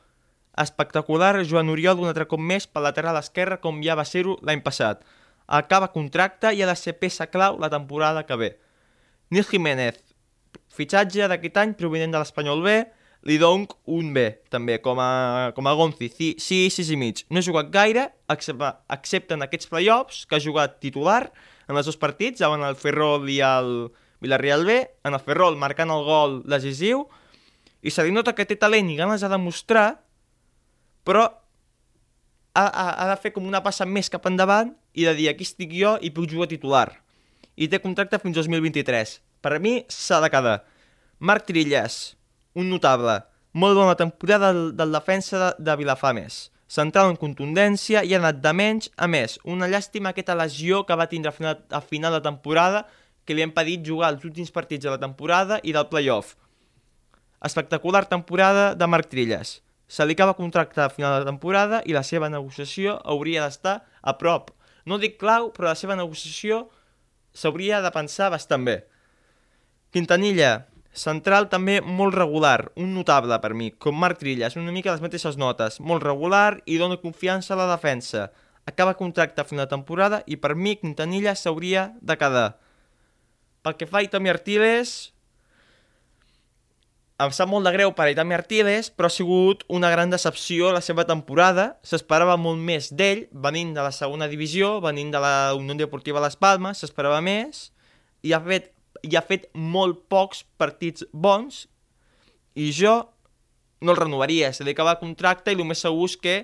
Espectacular 0.59 1.45
Joan 1.47 1.71
Oriol 1.71 2.00
un 2.03 2.11
altre 2.11 2.26
cop 2.31 2.43
més 2.43 2.67
pel 2.67 2.87
lateral 2.87 3.19
esquerre 3.19 3.61
com 3.62 3.81
ja 3.83 3.95
va 3.99 4.07
ser-ho 4.07 4.37
l'any 4.43 4.62
passat. 4.67 5.03
Acaba 5.47 5.93
contracte 5.95 6.50
i 6.55 6.62
ha 6.62 6.69
de 6.71 6.76
ser 6.79 6.97
peça 6.99 7.29
clau 7.31 7.59
la 7.62 7.71
temporada 7.71 8.25
que 8.26 8.38
ve. 8.41 8.50
Nil 9.31 9.47
Jiménez, 9.47 9.99
fitxatge 10.75 11.29
d'aquest 11.31 11.59
any 11.62 11.75
provinent 11.79 12.14
de 12.14 12.21
l'Espanyol 12.21 12.62
B, 12.64 12.76
li 13.25 13.38
dono 13.41 13.79
un 13.88 14.12
B, 14.12 14.26
també, 14.53 14.79
com 14.85 14.99
a, 15.00 15.53
com 15.57 15.67
a 15.67 15.73
Gonzi, 15.79 16.11
sí, 16.12 16.35
sí, 16.38 16.59
sis 16.71 16.91
i 16.93 16.99
mig. 17.00 17.25
No 17.33 17.41
ha 17.41 17.47
jugat 17.47 17.71
gaire, 17.73 18.11
excepte 18.29 19.37
en 19.37 19.47
aquests 19.47 19.71
playoffs, 19.71 20.25
que 20.29 20.37
ha 20.37 20.45
jugat 20.45 20.76
titular 20.83 21.23
en 21.69 21.79
els 21.79 21.88
dos 21.88 21.99
partits, 22.00 22.43
davant 22.45 22.67
el 22.67 22.76
Ferrol 22.76 23.25
i 23.33 23.41
el 23.45 23.71
Villarreal 24.21 24.67
B, 24.69 24.76
en 25.09 25.17
el 25.17 25.25
Ferrol 25.25 25.57
marcant 25.61 25.93
el 25.93 26.05
gol 26.05 26.43
decisiu, 26.49 27.07
i 27.85 27.93
se 27.93 28.05
li 28.05 28.12
nota 28.14 28.33
que 28.33 28.47
té 28.49 28.57
talent 28.57 28.88
i 28.88 28.97
ganes 28.97 29.21
de 29.21 29.29
demostrar, 29.29 29.88
però 31.05 31.26
ha, 31.29 32.64
ha, 32.64 32.87
ha 33.03 33.09
de 33.11 33.17
fer 33.21 33.35
com 33.35 33.45
una 33.45 33.61
passa 33.64 33.85
més 33.85 34.09
cap 34.09 34.25
endavant 34.31 34.71
i 34.97 35.05
de 35.05 35.12
dir 35.19 35.29
aquí 35.29 35.45
estic 35.45 35.75
jo 35.76 35.99
i 36.00 36.12
puc 36.14 36.31
jugar 36.33 36.49
titular. 36.49 36.88
I 37.61 37.69
té 37.69 37.83
contracte 37.83 38.19
fins 38.23 38.38
2023. 38.41 39.19
Per 39.45 39.53
a 39.53 39.61
mi 39.61 39.75
s'ha 39.93 40.23
de 40.25 40.31
quedar. 40.33 40.62
Marc 41.21 41.45
Trilles, 41.50 42.17
un 42.57 42.71
notable. 42.73 43.19
Molt 43.53 43.76
bona 43.76 43.99
temporada 44.00 44.55
del, 44.55 44.73
del 44.79 44.97
defensa 44.97 45.43
de, 45.43 45.50
de 45.69 45.76
Vilafames. 45.83 46.38
Central 46.75 47.12
en 47.12 47.21
contundència 47.21 48.00
i 48.03 48.14
ha 48.14 48.23
anat 48.23 48.41
de 48.41 48.55
menys 48.57 48.88
a 48.97 49.11
més. 49.12 49.37
Una 49.45 49.69
llàstima 49.69 50.14
aquesta 50.14 50.38
lesió 50.41 50.87
que 50.88 50.97
va 50.97 51.11
tindre 51.11 51.31
a 51.31 51.37
final, 51.37 51.61
a 51.69 51.83
final 51.85 52.17
de 52.17 52.23
temporada 52.25 52.87
que 53.29 53.37
li 53.37 53.45
ha 53.45 53.50
impedit 53.50 53.85
jugar 53.85 54.14
els 54.14 54.25
últims 54.25 54.50
partits 54.50 54.88
de 54.88 54.97
la 54.97 55.03
temporada 55.05 55.61
i 55.62 55.76
del 55.76 55.87
playoff 55.93 56.33
Espectacular 57.45 58.07
temporada 58.09 58.75
de 58.75 58.87
Marc 58.87 59.11
Trilles. 59.13 59.59
Se 59.87 60.07
li 60.07 60.15
acaba 60.17 60.33
contracte 60.33 60.81
a 60.81 60.89
final 60.89 61.19
de 61.19 61.29
temporada 61.29 61.83
i 61.85 61.93
la 61.93 62.01
seva 62.01 62.31
negociació 62.33 62.95
hauria 63.05 63.43
d'estar 63.45 63.83
a 64.01 64.15
prop. 64.17 64.49
No 64.89 64.97
dic 64.97 65.19
clau, 65.21 65.51
però 65.53 65.69
la 65.69 65.77
seva 65.77 65.93
negociació 65.99 66.63
s'hauria 67.37 67.83
de 67.85 67.91
pensar 67.93 68.31
bastant 68.33 68.65
bé. 68.65 68.79
Quintanilla, 69.93 70.71
central 70.97 71.51
també 71.53 71.83
molt 71.85 72.17
regular, 72.17 72.71
un 72.81 72.95
notable 72.97 73.37
per 73.45 73.53
mi, 73.53 73.69
com 73.77 74.01
Marc 74.01 74.23
Trilles, 74.25 74.57
una 74.57 74.73
mica 74.73 74.95
les 74.95 75.05
mateixes 75.05 75.37
notes, 75.37 75.77
molt 75.85 76.03
regular 76.03 76.63
i 76.65 76.81
dona 76.81 76.97
confiança 77.03 77.53
a 77.53 77.61
la 77.61 77.69
defensa. 77.69 78.31
Acaba 78.65 78.97
contracte 78.97 79.43
a 79.43 79.45
final 79.45 79.69
de 79.69 79.77
temporada 79.77 80.23
i 80.25 80.41
per 80.41 80.55
mi 80.57 80.79
Quintanilla 80.81 81.37
s'hauria 81.37 81.91
de 82.01 82.17
quedar. 82.17 82.55
pel 83.65 83.77
que 83.77 83.87
fa 83.89 83.99
a 83.99 84.05
Itami 84.05 84.29
Artiles, 84.29 85.13
em 87.23 87.30
sap 87.30 87.47
molt 87.47 87.62
de 87.66 87.71
greu 87.75 87.92
per 87.94 88.09
a 88.09 88.12
Itami 88.12 88.35
Artiles, 88.35 88.88
però 88.90 89.06
ha 89.06 89.14
sigut 89.14 89.62
una 89.71 89.90
gran 89.92 90.11
decepció 90.11 90.73
la 90.75 90.83
seva 90.83 91.04
temporada. 91.06 91.76
S'esperava 91.87 92.35
molt 92.40 92.59
més 92.59 92.90
d'ell, 92.90 93.28
venint 93.30 93.71
de 93.76 93.85
la 93.87 93.92
segona 93.94 94.26
divisió, 94.30 94.80
venint 94.83 95.12
de 95.14 95.21
la 95.23 95.54
Unió 95.54 95.76
Deportiva 95.78 96.23
Les 96.25 96.35
Palmes, 96.35 96.83
s'esperava 96.83 97.21
més, 97.23 97.68
i 98.26 98.35
ha 98.35 98.40
fet, 98.42 98.73
i 99.06 99.14
ha 99.14 99.23
fet 99.23 99.47
molt 99.54 100.09
pocs 100.11 100.42
partits 100.59 101.06
bons, 101.12 101.68
i 102.59 102.73
jo 102.75 102.97
no 103.85 103.94
el 103.94 104.00
renovaria, 104.00 104.50
s'ha 104.50 104.66
d'acabar 104.66 104.99
contracte 104.99 105.52
i 105.52 105.59
el 105.59 105.66
més 105.68 105.83
segur 105.85 106.09
és 106.09 106.16
que 106.18 106.37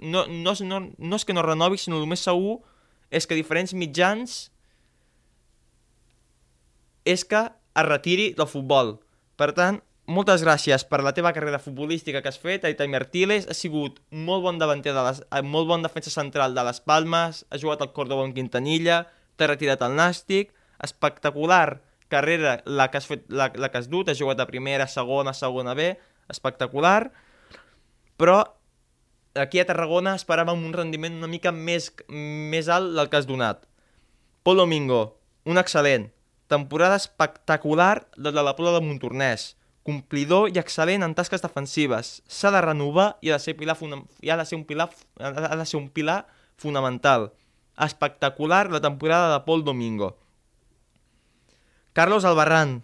no, 0.00 0.24
no, 0.28 0.54
no, 0.64 0.78
no 0.96 1.16
és 1.16 1.26
que 1.28 1.36
no 1.36 1.44
renovi, 1.44 1.76
sinó 1.76 2.00
el 2.00 2.08
més 2.08 2.24
segur 2.24 2.62
és 3.12 3.26
que 3.28 3.36
diferents 3.36 3.74
mitjans 3.76 4.38
és 7.08 7.24
que 7.24 7.42
es 7.48 7.86
retiri 7.86 8.32
del 8.36 8.48
futbol. 8.48 8.96
Per 9.38 9.52
tant, 9.56 9.80
moltes 10.08 10.42
gràcies 10.42 10.86
per 10.88 11.02
la 11.04 11.12
teva 11.12 11.34
carrera 11.36 11.60
futbolística 11.60 12.22
que 12.24 12.30
has 12.30 12.40
fet, 12.40 12.64
Aitami 12.64 12.96
Artiles. 12.96 13.46
Ha 13.48 13.54
sigut 13.56 14.00
molt 14.10 14.42
bon 14.46 14.58
davanter, 14.58 14.94
de 14.96 15.04
les, 15.04 15.20
eh, 15.20 15.42
molt 15.42 15.68
bon 15.68 15.84
defensa 15.84 16.10
central 16.10 16.54
de 16.54 16.64
les 16.64 16.80
Palmes, 16.80 17.44
ha 17.50 17.58
jugat 17.58 17.82
al 17.82 17.92
Córdoba 17.92 18.24
en 18.24 18.32
Quintanilla, 18.32 19.06
t'ha 19.36 19.46
retirat 19.46 19.82
al 19.82 19.94
Nàstic, 19.94 20.54
espectacular 20.82 21.82
carrera 22.08 22.62
la 22.64 22.90
que 22.90 22.96
has, 22.96 23.06
fet, 23.06 23.26
la, 23.28 23.52
la 23.54 23.68
que 23.68 23.78
has 23.78 23.88
dut, 23.88 24.08
has 24.08 24.18
jugat 24.18 24.40
a 24.40 24.46
primera, 24.46 24.86
segona, 24.88 25.34
segona 25.34 25.74
B, 25.74 25.98
espectacular, 26.28 27.12
però 28.16 28.42
aquí 29.34 29.60
a 29.60 29.66
Tarragona 29.68 30.16
esperàvem 30.16 30.64
un 30.64 30.72
rendiment 30.72 31.20
una 31.20 31.28
mica 31.28 31.52
més, 31.52 31.92
més 32.08 32.68
alt 32.68 32.96
del 32.96 33.08
que 33.12 33.20
has 33.20 33.28
donat. 33.28 33.66
Pol 34.42 34.56
Domingo, 34.56 35.20
un 35.44 35.60
excel·lent, 35.60 36.08
temporada 36.48 36.96
espectacular 36.96 38.08
de 38.16 38.32
la 38.32 38.56
Pola 38.56 38.72
de 38.72 38.80
Montornès, 38.80 39.57
complidor 39.88 40.50
i 40.52 40.60
excel·lent 40.60 41.04
en 41.06 41.14
tasques 41.16 41.40
defensives. 41.40 42.18
S'ha 42.28 42.52
de 42.52 42.60
renovar 42.60 43.14
i 43.24 43.30
ha 43.32 43.38
de 43.38 43.44
ser, 43.44 43.56
pilar 43.56 43.78
i 44.20 44.28
ha 44.28 44.36
de 44.36 44.44
ser 44.44 44.58
un 44.58 44.66
pilar 44.68 44.90
ha 45.16 45.56
de 45.56 45.64
ser 45.64 45.78
un 45.80 45.88
pilar 45.88 46.26
fonamental. 46.60 47.30
Espectacular 47.80 48.68
la 48.70 48.82
temporada 48.84 49.32
de 49.32 49.44
Pol 49.46 49.64
Domingo. 49.64 50.18
Carlos 51.94 52.26
Albarrán. 52.28 52.82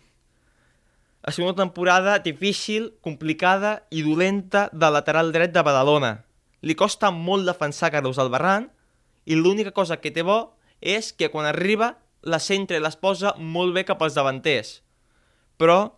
Ha 1.24 1.32
sigut 1.32 1.52
una 1.52 1.64
temporada 1.64 2.18
difícil, 2.20 2.94
complicada 3.00 3.82
i 3.90 4.04
dolenta 4.04 4.68
de 4.72 4.90
lateral 4.90 5.32
dret 5.32 5.52
de 5.52 5.62
Badalona. 5.64 6.14
Li 6.64 6.76
costa 6.76 7.10
molt 7.10 7.44
defensar 7.44 7.92
Carlos 7.92 8.20
Albarrán 8.22 8.70
i 9.24 9.36
l'única 9.36 9.72
cosa 9.76 10.00
que 10.00 10.12
té 10.12 10.24
bo 10.24 10.56
és 10.80 11.12
que 11.12 11.28
quan 11.32 11.48
arriba 11.48 11.98
la 12.24 12.40
centra 12.40 12.78
i 12.78 12.82
les 12.82 12.96
posa 12.96 13.34
molt 13.36 13.76
bé 13.76 13.84
cap 13.84 14.00
als 14.00 14.16
davanters. 14.16 14.78
Però 15.60 15.96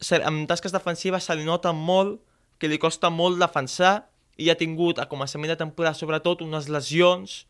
en 0.00 0.46
tasques 0.48 0.72
defensives 0.72 1.26
se 1.28 1.36
li 1.36 1.44
nota 1.44 1.72
molt 1.76 2.20
que 2.60 2.68
li 2.68 2.78
costa 2.80 3.10
molt 3.10 3.40
defensar 3.40 4.06
i 4.40 4.48
ha 4.50 4.56
tingut 4.56 4.98
a 4.98 5.08
començament 5.08 5.52
de 5.52 5.58
temporada 5.60 5.96
sobretot 5.96 6.42
unes 6.44 6.68
lesions 6.72 7.44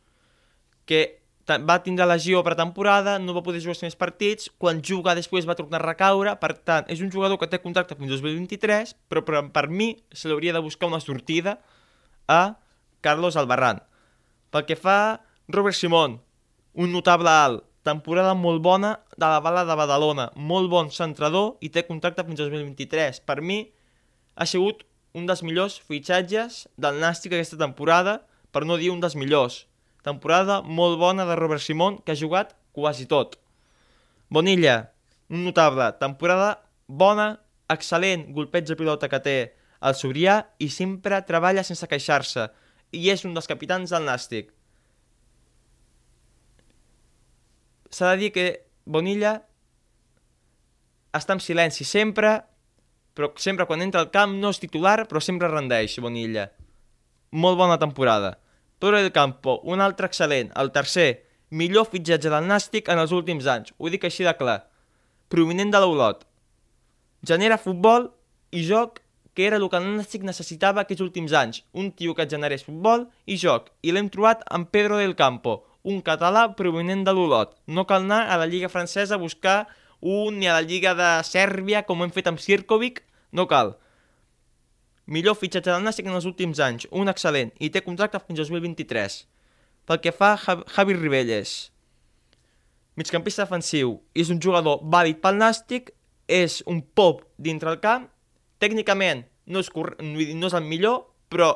que 0.87 1.21
va 1.59 1.81
tindre 1.83 2.07
lesió 2.07 2.43
per 2.47 2.55
temporada, 2.55 3.19
no 3.19 3.35
va 3.35 3.43
poder 3.43 3.61
jugar 3.63 3.77
més 3.83 3.97
partits, 3.99 4.51
quan 4.59 4.83
juga 4.83 5.17
després 5.19 5.49
va 5.49 5.57
tornar 5.59 5.81
a 5.81 5.87
recaure, 5.87 6.35
per 6.39 6.53
tant, 6.55 6.87
és 6.87 7.01
un 7.01 7.11
jugador 7.11 7.39
que 7.41 7.49
té 7.51 7.59
contracte 7.59 7.97
fins 7.99 8.13
2023, 8.13 8.95
però 9.09 9.25
per, 9.27 9.43
per 9.51 9.67
mi 9.69 9.97
se 10.13 10.29
li 10.29 10.37
hauria 10.37 10.55
de 10.55 10.63
buscar 10.63 10.91
una 10.91 11.01
sortida 11.01 11.59
a 12.29 12.59
Carlos 13.01 13.37
Albarrán. 13.37 13.83
Pel 14.51 14.67
que 14.69 14.77
fa 14.77 15.23
Robert 15.49 15.75
Simón, 15.75 16.21
un 16.75 16.93
notable 16.93 17.31
alt, 17.31 17.65
temporada 17.91 18.37
molt 18.39 18.63
bona 18.63 18.95
de 19.17 19.27
la 19.27 19.41
bala 19.43 19.67
de 19.67 19.77
Badalona, 19.77 20.31
molt 20.37 20.71
bon 20.71 20.91
centrador 20.95 21.57
i 21.65 21.71
té 21.75 21.85
contracte 21.89 22.25
fins 22.29 22.39
2023. 22.39 23.21
Per 23.27 23.41
mi 23.43 23.65
ha 24.37 24.47
sigut 24.47 24.85
un 25.15 25.27
dels 25.27 25.43
millors 25.43 25.81
fitxatges 25.89 26.65
del 26.79 27.01
Nàstic 27.03 27.35
aquesta 27.35 27.59
temporada, 27.59 28.21
per 28.55 28.65
no 28.67 28.79
dir 28.79 28.93
un 28.95 29.03
dels 29.03 29.17
millors. 29.19 29.65
Temporada 30.07 30.61
molt 30.63 30.99
bona 31.01 31.27
de 31.27 31.37
Robert 31.39 31.63
Simón, 31.63 31.99
que 32.05 32.15
ha 32.15 32.19
jugat 32.19 32.55
quasi 32.73 33.07
tot. 33.11 33.37
Bonilla, 34.31 34.93
un 35.29 35.45
notable, 35.45 35.91
temporada 35.99 36.61
bona, 36.87 37.33
excel·lent 37.71 38.31
golpeig 38.35 38.67
de 38.67 38.79
pilota 38.79 39.11
que 39.11 39.21
té 39.23 39.37
el 39.81 39.97
Sobrià 39.99 40.41
i 40.59 40.71
sempre 40.71 41.21
treballa 41.27 41.65
sense 41.67 41.87
queixar-se 41.91 42.49
i 42.95 43.11
és 43.11 43.25
un 43.27 43.35
dels 43.35 43.51
capitans 43.51 43.93
del 43.95 44.07
Nàstic. 44.07 44.51
S'ha 47.91 48.13
de 48.15 48.21
dir 48.23 48.31
que 48.35 48.47
Bonilla 48.85 49.41
està 51.17 51.35
en 51.35 51.43
silenci 51.43 51.85
sempre, 51.85 52.41
però 53.15 53.33
sempre 53.37 53.67
quan 53.67 53.83
entra 53.83 54.01
al 54.01 54.13
camp 54.15 54.37
no 54.39 54.53
és 54.55 54.63
titular, 54.63 55.05
però 55.09 55.21
sempre 55.23 55.51
rendeix 55.51 55.99
Bonilla. 56.01 56.49
Molt 57.31 57.59
bona 57.59 57.79
temporada. 57.79 58.39
Torre 58.81 59.03
del 59.03 59.13
Campo, 59.13 59.59
un 59.69 59.83
altre 59.85 60.09
excel·lent, 60.09 60.55
el 60.57 60.71
tercer, 60.73 61.27
millor 61.51 61.87
fitxatge 61.91 62.31
del 62.33 62.47
Nàstic 62.49 62.89
en 62.89 62.99
els 63.03 63.13
últims 63.13 63.47
anys, 63.51 63.75
ho 63.77 63.91
dic 63.93 64.07
així 64.07 64.25
de 64.25 64.33
clar. 64.39 64.63
Provinent 65.29 65.71
de 65.71 65.83
l'Olot. 65.83 66.25
Genera 67.27 67.61
futbol 67.61 68.09
i 68.51 68.65
joc 68.65 69.03
que 69.35 69.47
era 69.47 69.57
el 69.61 69.69
que 69.71 69.79
el 69.79 69.87
Nàstic 69.99 70.25
necessitava 70.27 70.83
aquests 70.83 71.05
últims 71.05 71.35
anys. 71.37 71.63
Un 71.73 71.93
tio 71.97 72.15
que 72.17 72.27
generés 72.29 72.65
futbol 72.67 73.07
i 73.27 73.37
joc, 73.39 73.69
i 73.83 73.93
l'hem 73.93 74.09
trobat 74.11 74.43
amb 74.51 74.71
Pedro 74.73 74.99
del 74.99 75.15
Campo, 75.19 75.61
un 75.83 76.01
català 76.05 76.51
provinent 76.57 77.05
de 77.05 77.13
l'Olot. 77.15 77.55
No 77.67 77.87
cal 77.89 78.05
anar 78.05 78.27
a 78.29 78.39
la 78.41 78.47
Lliga 78.47 78.69
Francesa 78.69 79.17
a 79.17 79.23
buscar 79.23 79.69
un 80.01 80.39
ni 80.39 80.49
a 80.49 80.55
la 80.55 80.63
Lliga 80.63 80.95
de 80.95 81.11
Sèrbia, 81.25 81.85
com 81.85 82.03
hem 82.03 82.13
fet 82.13 82.29
amb 82.29 82.41
Sirkovic, 82.41 83.03
no 83.33 83.47
cal. 83.49 83.77
Millor 85.07 85.37
fitxatge 85.37 85.73
del 85.73 85.85
Nàstic 85.85 86.07
en 86.07 86.17
els 86.17 86.29
últims 86.29 86.61
anys, 86.63 86.87
un 86.91 87.11
excel·lent, 87.11 87.53
i 87.59 87.71
té 87.71 87.83
contracte 87.85 88.21
fins 88.27 88.43
2023. 88.43 89.25
Pel 89.89 90.01
que 90.05 90.13
fa 90.15 90.35
a 90.37 90.57
Javi 90.77 90.95
Ribelles, 90.95 91.73
migcampista 92.97 93.47
defensiu, 93.47 93.99
és 94.15 94.31
un 94.31 94.41
jugador 94.41 94.85
vàlid 94.85 95.21
pel 95.25 95.41
Nàstic, 95.41 95.91
és 96.31 96.61
un 96.71 96.83
pop 96.95 97.25
dintre 97.39 97.73
el 97.73 97.81
camp, 97.83 98.07
tècnicament 98.63 99.25
no 99.51 99.65
és, 99.65 99.71
no 99.75 100.47
és 100.47 100.55
el 100.55 100.69
millor, 100.69 101.09
però 101.33 101.51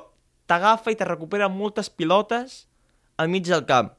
t'agafa 0.51 0.91
i 0.91 0.97
te 0.99 1.07
recupera 1.07 1.49
moltes 1.49 1.89
pilotes 1.93 2.65
al 3.17 3.31
mig 3.31 3.47
del 3.47 3.63
camp 3.69 3.93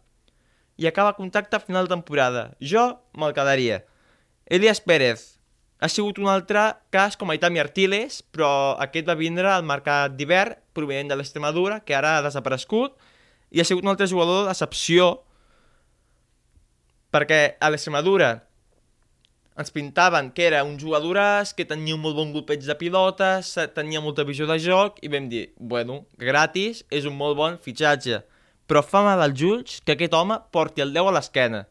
i 0.78 0.88
acaba 0.88 1.16
contacte 1.16 1.56
a 1.56 1.60
final 1.60 1.88
de 1.88 1.96
temporada. 1.96 2.56
Jo 2.60 3.00
me'l 3.16 3.34
quedaria. 3.34 3.84
Elias 4.46 4.82
Pérez. 4.82 5.36
Ha 5.80 5.90
sigut 5.90 6.20
un 6.20 6.28
altre 6.32 6.62
cas 6.90 7.18
com 7.20 7.32
Aitami 7.32 7.60
Artiles, 7.60 8.22
però 8.32 8.76
aquest 8.80 9.08
va 9.08 9.18
vindre 9.20 9.50
al 9.52 9.66
mercat 9.68 10.16
d'hivern, 10.16 10.56
provenent 10.74 11.12
de 11.12 11.18
l'Extremadura, 11.20 11.82
que 11.84 11.96
ara 11.96 12.18
ha 12.18 12.24
desaparegut, 12.24 12.96
i 13.52 13.60
ha 13.60 13.68
sigut 13.68 13.84
un 13.84 13.92
altre 13.92 14.08
jugador 14.08 14.48
d'excepció, 14.48 15.22
perquè 17.12 17.56
a 17.60 17.72
l'Extremadura 17.72 18.32
ens 19.56 19.72
pintaven 19.72 20.34
que 20.36 20.48
era 20.48 20.64
un 20.68 20.80
jugador 20.80 21.20
que 21.56 21.66
tenia 21.68 21.96
un 21.96 22.02
molt 22.04 22.16
bon 22.16 22.32
golpeig 22.34 22.64
de 22.64 22.76
pilotes, 22.76 23.54
tenia 23.76 24.02
molta 24.04 24.24
visió 24.28 24.48
de 24.48 24.60
joc, 24.60 25.00
i 25.02 25.12
vam 25.12 25.30
dir, 25.32 25.54
bueno, 25.58 26.06
gratis, 26.18 26.84
és 26.92 27.06
un 27.06 27.16
molt 27.16 27.38
bon 27.40 27.60
fitxatge 27.60 28.24
però 28.68 28.82
fa 28.84 29.04
mal 29.06 29.22
als 29.22 29.42
ulls 29.46 29.82
que 29.86 29.96
aquest 29.96 30.14
home 30.14 30.38
porti 30.52 30.84
el 30.84 30.94
10 30.94 31.12
a 31.12 31.16
l'esquena. 31.18 31.66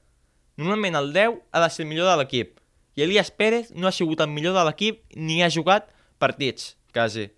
Normalment 0.61 0.99
el 1.01 1.13
10 1.15 1.41
ha 1.51 1.63
de 1.65 1.71
ser 1.71 1.85
el 1.85 1.91
millor 1.91 2.11
de 2.11 2.19
l'equip, 2.21 2.59
i 2.95 3.03
Elias 3.03 3.31
Pérez 3.35 3.73
no 3.75 3.89
ha 3.89 3.95
sigut 3.95 4.21
el 4.23 4.31
millor 4.31 4.55
de 4.55 4.63
l'equip 4.67 5.03
ni 5.17 5.43
ha 5.43 5.51
jugat 5.51 5.89
partits, 6.23 6.75
quasi. 6.95 7.29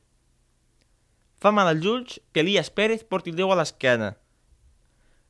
Fa 1.41 1.53
mal 1.53 1.69
als 1.71 1.85
ulls 1.89 2.19
que 2.33 2.45
Elias 2.45 2.69
Pérez 2.71 3.05
porti 3.05 3.33
el 3.33 3.41
10 3.41 3.53
a 3.53 3.61
l'esquena. 3.61 4.11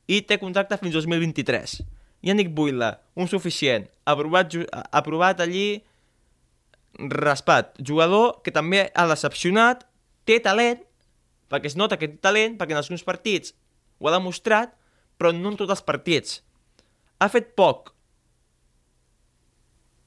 I 0.07 0.21
té 0.27 0.37
contracte 0.39 0.79
fins 0.79 0.95
2023. 0.95 1.81
Yannick 2.27 2.51
Buila, 2.55 2.97
un 3.15 3.27
suficient, 3.31 3.87
aprovat, 4.07 4.55
aprovat 4.91 5.43
allí 5.43 5.83
raspat. 6.97 7.75
Jugador 7.79 8.41
que 8.43 8.51
també 8.51 8.87
ha 8.95 9.07
decepcionat, 9.07 9.85
té 10.27 10.39
talent, 10.43 10.81
perquè 11.47 11.71
es 11.71 11.77
nota 11.79 11.99
que 11.99 12.09
té 12.11 12.19
talent, 12.19 12.57
perquè 12.59 12.75
en 12.75 12.81
alguns 12.81 13.05
partits 13.07 13.53
ho 13.99 14.09
ha 14.09 14.15
demostrat, 14.15 14.73
però 15.17 15.33
no 15.33 15.51
en 15.51 15.57
tots 15.59 15.73
els 15.73 15.83
partits. 15.85 16.41
Ha 17.19 17.29
fet 17.33 17.53
poc. 17.57 17.93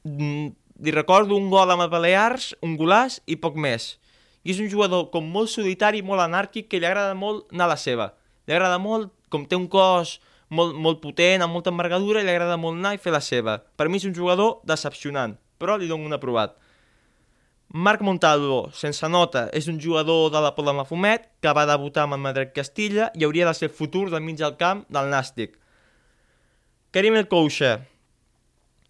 Mm, 0.07 0.53
li 0.81 0.95
recordo 0.95 1.37
un 1.37 1.51
gol 1.53 1.71
amb 1.71 1.85
el 1.85 1.93
Balears, 1.93 2.55
un 2.65 2.77
golàs 2.79 3.21
i 3.27 3.37
poc 3.37 3.59
més. 3.59 3.97
I 4.45 4.55
és 4.55 4.61
un 4.63 4.71
jugador 4.73 5.11
com 5.13 5.27
molt 5.29 5.53
solitari, 5.53 6.01
molt 6.03 6.23
anàrquic, 6.25 6.71
que 6.71 6.81
li 6.81 6.89
agrada 6.89 7.15
molt 7.15 7.51
anar 7.53 7.69
a 7.69 7.75
la 7.75 7.81
seva. 7.81 8.13
Li 8.49 8.57
agrada 8.57 8.79
molt, 8.81 9.11
com 9.29 9.45
té 9.47 9.59
un 9.59 9.69
cos 9.69 10.19
molt, 10.51 10.75
molt 10.75 11.03
potent, 11.03 11.45
amb 11.45 11.55
molta 11.55 11.71
envergadura, 11.75 12.23
li 12.25 12.33
agrada 12.33 12.57
molt 12.61 12.79
anar 12.79 12.95
i 12.97 13.03
fer 13.03 13.13
la 13.15 13.23
seva. 13.25 13.59
Per 13.77 13.89
mi 13.89 14.01
és 14.01 14.07
un 14.09 14.17
jugador 14.17 14.59
decepcionant, 14.67 15.37
però 15.61 15.77
li 15.77 15.91
dono 15.91 16.09
un 16.09 16.17
aprovat. 16.17 16.57
Marc 17.71 18.03
Montalvo, 18.03 18.65
sense 18.75 19.07
nota, 19.07 19.45
és 19.55 19.69
un 19.71 19.79
jugador 19.79 20.33
de 20.35 20.41
la 20.43 20.51
Pola 20.57 20.75
Mafumet 20.75 21.29
que 21.39 21.53
va 21.55 21.69
debutar 21.71 22.09
amb 22.09 22.17
el 22.17 22.25
Madrid 22.25 22.51
Castilla 22.55 23.13
i 23.15 23.23
hauria 23.23 23.47
de 23.47 23.55
ser 23.55 23.69
el 23.69 23.77
futur 23.77 24.09
del 24.11 24.25
mig 24.27 24.41
del 24.41 24.57
camp 24.59 24.83
del 24.91 25.07
Nàstic. 25.13 25.55
Karim 26.91 27.15
El 27.15 27.29
Kouxa, 27.31 27.77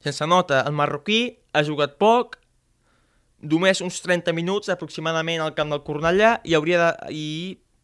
Sense 0.01 0.25
nota, 0.27 0.63
el 0.65 0.73
marroquí 0.73 1.21
ha 1.53 1.61
jugat 1.65 1.99
poc, 2.01 2.39
només 3.45 3.83
uns 3.85 4.01
30 4.01 4.33
minuts 4.37 4.73
aproximadament 4.73 5.43
al 5.45 5.53
camp 5.57 5.73
del 5.73 5.83
Cornellà 5.85 6.39
i 6.49 6.57
hauria 6.57 6.81
de, 6.81 7.13
i 7.13 7.27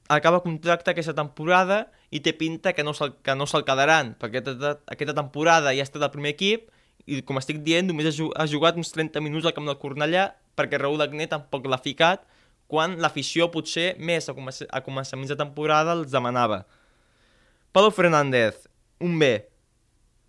acaba 0.09 0.41
contracte 0.41 0.93
aquesta 0.93 1.13
temporada 1.17 1.87
i 2.09 2.23
té 2.25 2.33
pinta 2.37 2.73
que 2.73 2.85
no 2.87 2.95
se'l 2.97 3.13
no 3.37 3.49
se 3.51 3.61
quedaran, 3.69 4.15
perquè 4.17 4.41
aquesta, 4.41 4.79
aquesta 4.89 5.17
temporada 5.17 5.75
ja 5.77 5.85
ha 5.85 5.89
estat 5.89 6.09
al 6.09 6.15
primer 6.15 6.33
equip 6.33 6.71
i 7.07 7.23
com 7.23 7.39
estic 7.39 7.63
dient 7.63 7.87
només 7.87 8.19
ha 8.19 8.47
jugat 8.51 8.79
uns 8.79 8.91
30 8.95 9.23
minuts 9.23 9.47
al 9.47 9.55
camp 9.57 9.69
del 9.69 9.79
Cornellà 9.79 10.29
perquè 10.59 10.81
Raúl 10.81 11.05
Agné 11.05 11.29
tampoc 11.31 11.69
l'ha 11.71 11.79
ficat 11.83 12.25
quan 12.67 12.97
l'afició 13.03 13.47
potser 13.55 13.95
més 13.99 14.27
a, 14.29 14.35
a 14.35 14.81
començaments 14.83 15.31
de 15.31 15.39
temporada 15.39 15.95
els 15.95 16.11
demanava. 16.11 16.65
Pablo 17.71 17.93
Fernández, 17.95 18.67
un 18.99 19.19
B, 19.21 19.37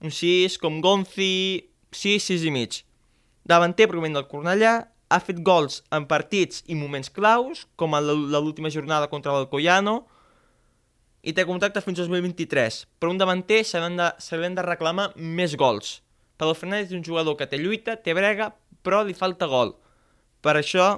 un 0.04 0.13
6 0.13 0.60
com 0.62 0.82
Gonzi, 0.84 1.66
6, 1.96 2.30
6 2.30 2.46
i 2.46 2.54
mig. 2.54 2.84
Davanter 3.48 3.88
provenent 3.90 4.20
del 4.20 4.30
Cornellà, 4.30 4.76
ha 5.08 5.20
fet 5.24 5.40
gols 5.40 5.80
en 5.96 6.06
partits 6.10 6.66
i 6.68 6.76
moments 6.76 7.10
claus, 7.13 7.63
com 7.80 7.96
a 7.96 8.02
l'última 8.04 8.70
jornada 8.70 9.08
contra 9.08 9.34
l'Alcoyano, 9.34 10.02
i 11.24 11.34
té 11.34 11.46
contracte 11.48 11.82
fins 11.84 12.02
al 12.04 12.12
2023. 12.12 12.82
Però 13.00 13.12
un 13.13 13.20
davanter 13.20 13.63
se 13.66 13.80
de, 13.80 14.10
se 14.20 14.38
de 14.38 14.68
reclamar 14.68 15.13
més 15.16 15.56
gols. 15.56 16.02
Fernández 16.58 16.91
és 16.91 16.97
un 16.97 17.06
jugador 17.06 17.38
que 17.38 17.47
té 17.50 17.60
lluita, 17.60 17.97
té 17.97 18.13
brega, 18.13 18.52
però 18.86 19.04
li 19.04 19.15
falta 19.17 19.50
gol. 19.50 19.76
Per 20.45 20.56
això 20.58 20.97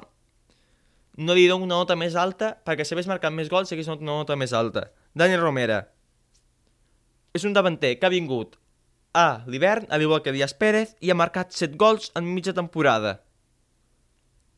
no 1.19 1.35
li 1.35 1.47
dono 1.47 1.65
una 1.65 1.79
nota 1.81 1.97
més 1.99 2.15
alta, 2.15 2.53
perquè 2.65 2.85
si 2.85 2.95
hagués 2.95 3.09
marcat 3.09 3.33
més 3.35 3.49
gols 3.51 3.71
hagués 3.71 3.87
donat 3.87 4.03
una 4.03 4.19
nota 4.21 4.37
més 4.39 4.53
alta. 4.55 4.89
Dani 5.15 5.39
Romera. 5.39 5.81
És 7.35 7.45
un 7.45 7.53
davanter 7.53 7.97
que 7.99 8.07
ha 8.07 8.13
vingut 8.13 8.55
a 9.13 9.43
l'hivern, 9.47 9.87
al 9.89 10.01
igual 10.01 10.21
que 10.21 10.31
Díaz 10.31 10.53
Pérez, 10.53 10.95
i 11.01 11.11
ha 11.11 11.17
marcat 11.17 11.51
7 11.55 11.77
gols 11.81 12.11
en 12.15 12.27
mitja 12.29 12.53
temporada. 12.53 13.19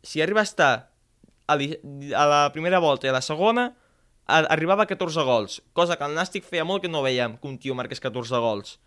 Si 0.03 0.21
arriba 0.21 0.41
a 0.41 0.49
estar 0.49 0.73
a, 1.47 1.55
a 1.55 2.25
la 2.29 2.41
primera 2.53 2.79
volta 2.79 3.07
i 3.07 3.11
a 3.11 3.15
la 3.15 3.25
segona, 3.25 3.71
a 4.27 4.43
arribava 4.53 4.85
a 4.85 4.91
14 4.91 5.25
gols, 5.27 5.59
cosa 5.73 5.97
que 5.97 6.07
el 6.07 6.15
Nàstic 6.17 6.45
feia 6.47 6.65
molt 6.67 6.83
que 6.83 6.91
no 6.91 7.03
veiem 7.05 7.37
que 7.37 7.49
un 7.49 7.57
tio 7.57 7.75
marqués 7.75 8.03
14 8.03 8.41
gols. 8.43 8.77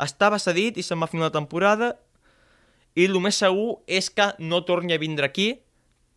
Estava 0.00 0.40
cedit 0.42 0.78
i 0.78 0.82
se'n 0.82 1.00
va 1.00 1.08
fer 1.10 1.20
una 1.20 1.32
temporada 1.34 1.94
i 2.94 3.06
el 3.06 3.18
més 3.22 3.38
segur 3.42 3.80
és 3.86 4.10
que 4.10 4.32
no 4.38 4.62
torni 4.66 4.94
a 4.94 5.00
vindre 5.02 5.26
aquí 5.26 5.54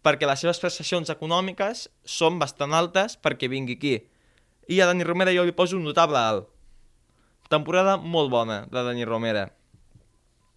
perquè 0.05 0.27
les 0.29 0.41
seves 0.41 0.59
prestacions 0.61 1.09
econòmiques 1.13 1.87
són 2.05 2.37
bastant 2.41 2.73
altes 2.77 3.17
perquè 3.21 3.49
vingui 3.49 3.77
aquí. 3.77 3.95
I 4.69 4.81
a 4.81 4.87
Dani 4.89 5.05
Romera 5.07 5.33
jo 5.35 5.45
li 5.47 5.55
poso 5.55 5.77
un 5.77 5.85
notable 5.87 6.19
alt. 6.19 6.47
Temporada 7.49 7.95
molt 7.97 8.29
bona 8.31 8.65
de 8.67 8.83
Dani 8.83 9.05
Romera. 9.07 9.47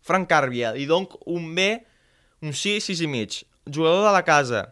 Frank 0.03 0.29
Carbia, 0.29 0.75
i 0.77 0.87
donc 0.89 1.15
un 1.29 1.55
B, 1.55 1.71
un 2.43 2.53
6, 2.57 2.89
6 2.89 3.05
i 3.05 3.09
mig. 3.11 3.43
Jugador 3.69 4.07
de 4.07 4.13
la 4.17 4.25
casa, 4.25 4.65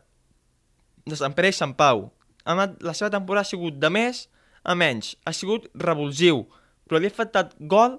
de 1.06 1.16
Sant 1.16 1.36
Pere 1.36 1.52
i 1.52 1.56
Sant 1.56 1.76
Pau. 1.78 2.08
La 2.44 2.94
seva 2.96 3.10
temporada 3.12 3.44
ha 3.44 3.50
sigut 3.50 3.76
de 3.78 3.90
més 3.92 4.26
a 4.64 4.74
menys. 4.74 5.14
Ha 5.24 5.34
sigut 5.36 5.68
revulsiu, 5.76 6.46
però 6.88 7.00
li 7.00 7.10
ha 7.10 7.14
faltat 7.14 7.54
gol 7.60 7.98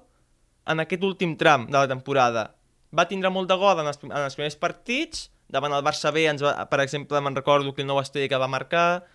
en 0.69 0.83
aquest 0.83 1.03
últim 1.03 1.35
tram 1.37 1.65
de 1.67 1.77
la 1.77 1.87
temporada. 1.89 2.51
Va 2.95 3.07
tindre 3.09 3.31
molt 3.33 3.49
de 3.49 3.57
gol 3.57 3.81
en 3.81 3.89
els, 3.89 4.01
en 4.05 4.23
els 4.23 4.37
primers 4.37 4.57
partits, 4.57 5.29
davant 5.49 5.73
el 5.73 5.85
Barça 5.85 6.13
B, 6.13 6.27
ens 6.29 6.43
va, 6.45 6.53
per 6.69 6.81
exemple, 6.83 7.21
me'n 7.21 7.37
recordo 7.37 7.73
que 7.73 7.81
el 7.83 7.89
nou 7.89 8.01
Estella 8.01 8.29
que 8.29 8.41
va 8.41 8.49
marcar, 8.49 9.05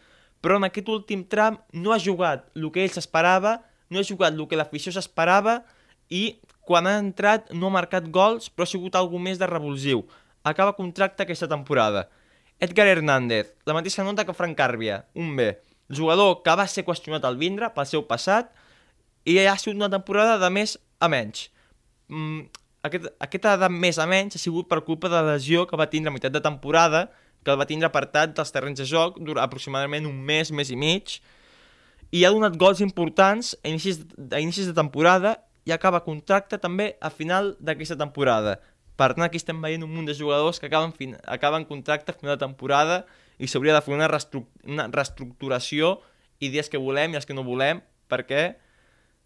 però 0.43 0.59
en 0.59 0.67
aquest 0.67 0.90
últim 0.90 1.23
tram 1.31 1.61
no 1.73 1.95
ha 1.95 2.03
jugat 2.03 2.51
el 2.59 2.69
que 2.75 2.83
ell 2.85 2.93
s'esperava 2.93 3.61
no 3.95 4.01
ha 4.01 4.07
jugat 4.07 4.35
el 4.35 4.47
que 4.49 4.59
l'afició 4.59 4.93
s'esperava 4.93 5.62
i 6.11 6.40
quan 6.64 6.88
ha 6.88 6.99
entrat 7.01 7.51
no 7.53 7.69
ha 7.69 7.77
marcat 7.79 8.09
gols, 8.12 8.51
però 8.51 8.67
ha 8.67 8.71
sigut 8.71 8.97
alguna 8.97 9.31
més 9.31 9.40
de 9.40 9.49
revulsiu. 9.49 10.05
Acaba 10.45 10.77
contracte 10.77 11.25
aquesta 11.25 11.49
temporada. 11.49 12.09
Edgar 12.61 12.87
Hernández, 12.88 13.55
la 13.67 13.77
mateixa 13.77 14.05
nota 14.05 14.25
que 14.25 14.37
Frank 14.37 14.57
Carbia, 14.57 15.05
un 15.14 15.35
B. 15.37 15.55
Jugador 15.88 16.43
que 16.45 16.55
va 16.57 16.67
ser 16.69 16.85
qüestionat 16.85 17.25
al 17.25 17.37
vindre 17.40 17.69
pel 17.75 17.88
seu 17.88 18.05
passat 18.09 18.53
i 19.25 19.38
ha 19.40 19.57
sigut 19.59 19.81
una 19.81 19.93
temporada 19.93 20.38
de 20.40 20.51
més 20.53 20.79
a 21.00 21.09
menys. 21.11 21.48
Mm, 22.09 22.46
aquest, 22.85 23.09
aquesta 23.24 23.57
de 23.61 23.70
més 23.72 23.98
a 23.98 24.07
menys 24.09 24.37
ha 24.37 24.42
sigut 24.42 24.68
per 24.68 24.83
culpa 24.85 25.09
de 25.09 25.16
la 25.16 25.37
lesió 25.37 25.64
que 25.66 25.78
va 25.80 25.88
tindre 25.90 26.12
a 26.12 26.14
meitat 26.14 26.35
de 26.35 26.42
temporada, 26.44 27.07
que 27.44 27.52
el 27.52 27.61
va 27.61 27.68
tindre 27.68 27.88
apartat 27.88 28.35
dels 28.37 28.52
terrenys 28.52 28.80
de 28.80 28.88
joc 28.88 29.18
durant 29.20 29.44
aproximadament 29.44 30.07
un 30.09 30.20
mes, 30.24 30.52
mes 30.52 30.70
i 30.72 30.76
mig, 30.76 31.18
i 32.14 32.24
ha 32.24 32.30
donat 32.33 32.57
gols 32.61 32.80
importants 32.85 33.54
a 33.62 33.68
inicis, 33.68 34.04
a 34.30 34.40
inicis 34.40 34.68
de 34.70 34.76
temporada 34.76 35.37
i 35.64 35.72
acaba 35.72 36.04
contracte 36.04 36.61
també 36.61 36.94
a 37.00 37.11
final 37.11 37.54
d'aquesta 37.61 37.96
temporada. 38.00 38.59
Per 38.94 39.11
tant, 39.14 39.24
aquí 39.26 39.40
estem 39.40 39.59
veient 39.62 39.83
un 39.83 39.90
munt 39.90 40.07
de 40.07 40.14
jugadors 40.14 40.61
que 40.61 40.68
acaben, 40.68 40.92
fin 40.94 41.16
acaben 41.26 41.64
contracte 41.66 42.12
a 42.12 42.18
final 42.18 42.37
de 42.37 42.44
temporada 42.44 43.02
i 43.42 43.48
s'hauria 43.50 43.74
de 43.74 43.83
fer 43.83 43.96
una, 43.96 44.07
una 44.68 44.87
reestructuració 44.92 45.96
i 46.38 46.52
dies 46.52 46.70
que 46.70 46.78
volem 46.78 47.14
i 47.14 47.18
els 47.18 47.26
que 47.26 47.35
no 47.35 47.42
volem, 47.42 47.80
perquè, 48.12 48.54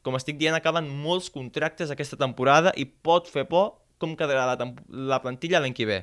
com 0.03 0.17
estic 0.17 0.39
dient, 0.39 0.57
acaben 0.57 0.89
molts 0.89 1.29
contractes 1.35 1.91
aquesta 1.91 2.19
temporada 2.21 2.73
i 2.77 2.87
pot 2.87 3.29
fer 3.31 3.47
por 3.51 3.77
com 3.99 4.15
quedarà 4.17 4.47
la, 4.53 4.71
la 4.89 5.21
plantilla 5.23 5.61
l'any 5.61 5.75
que 5.75 5.87
ve. 5.89 6.03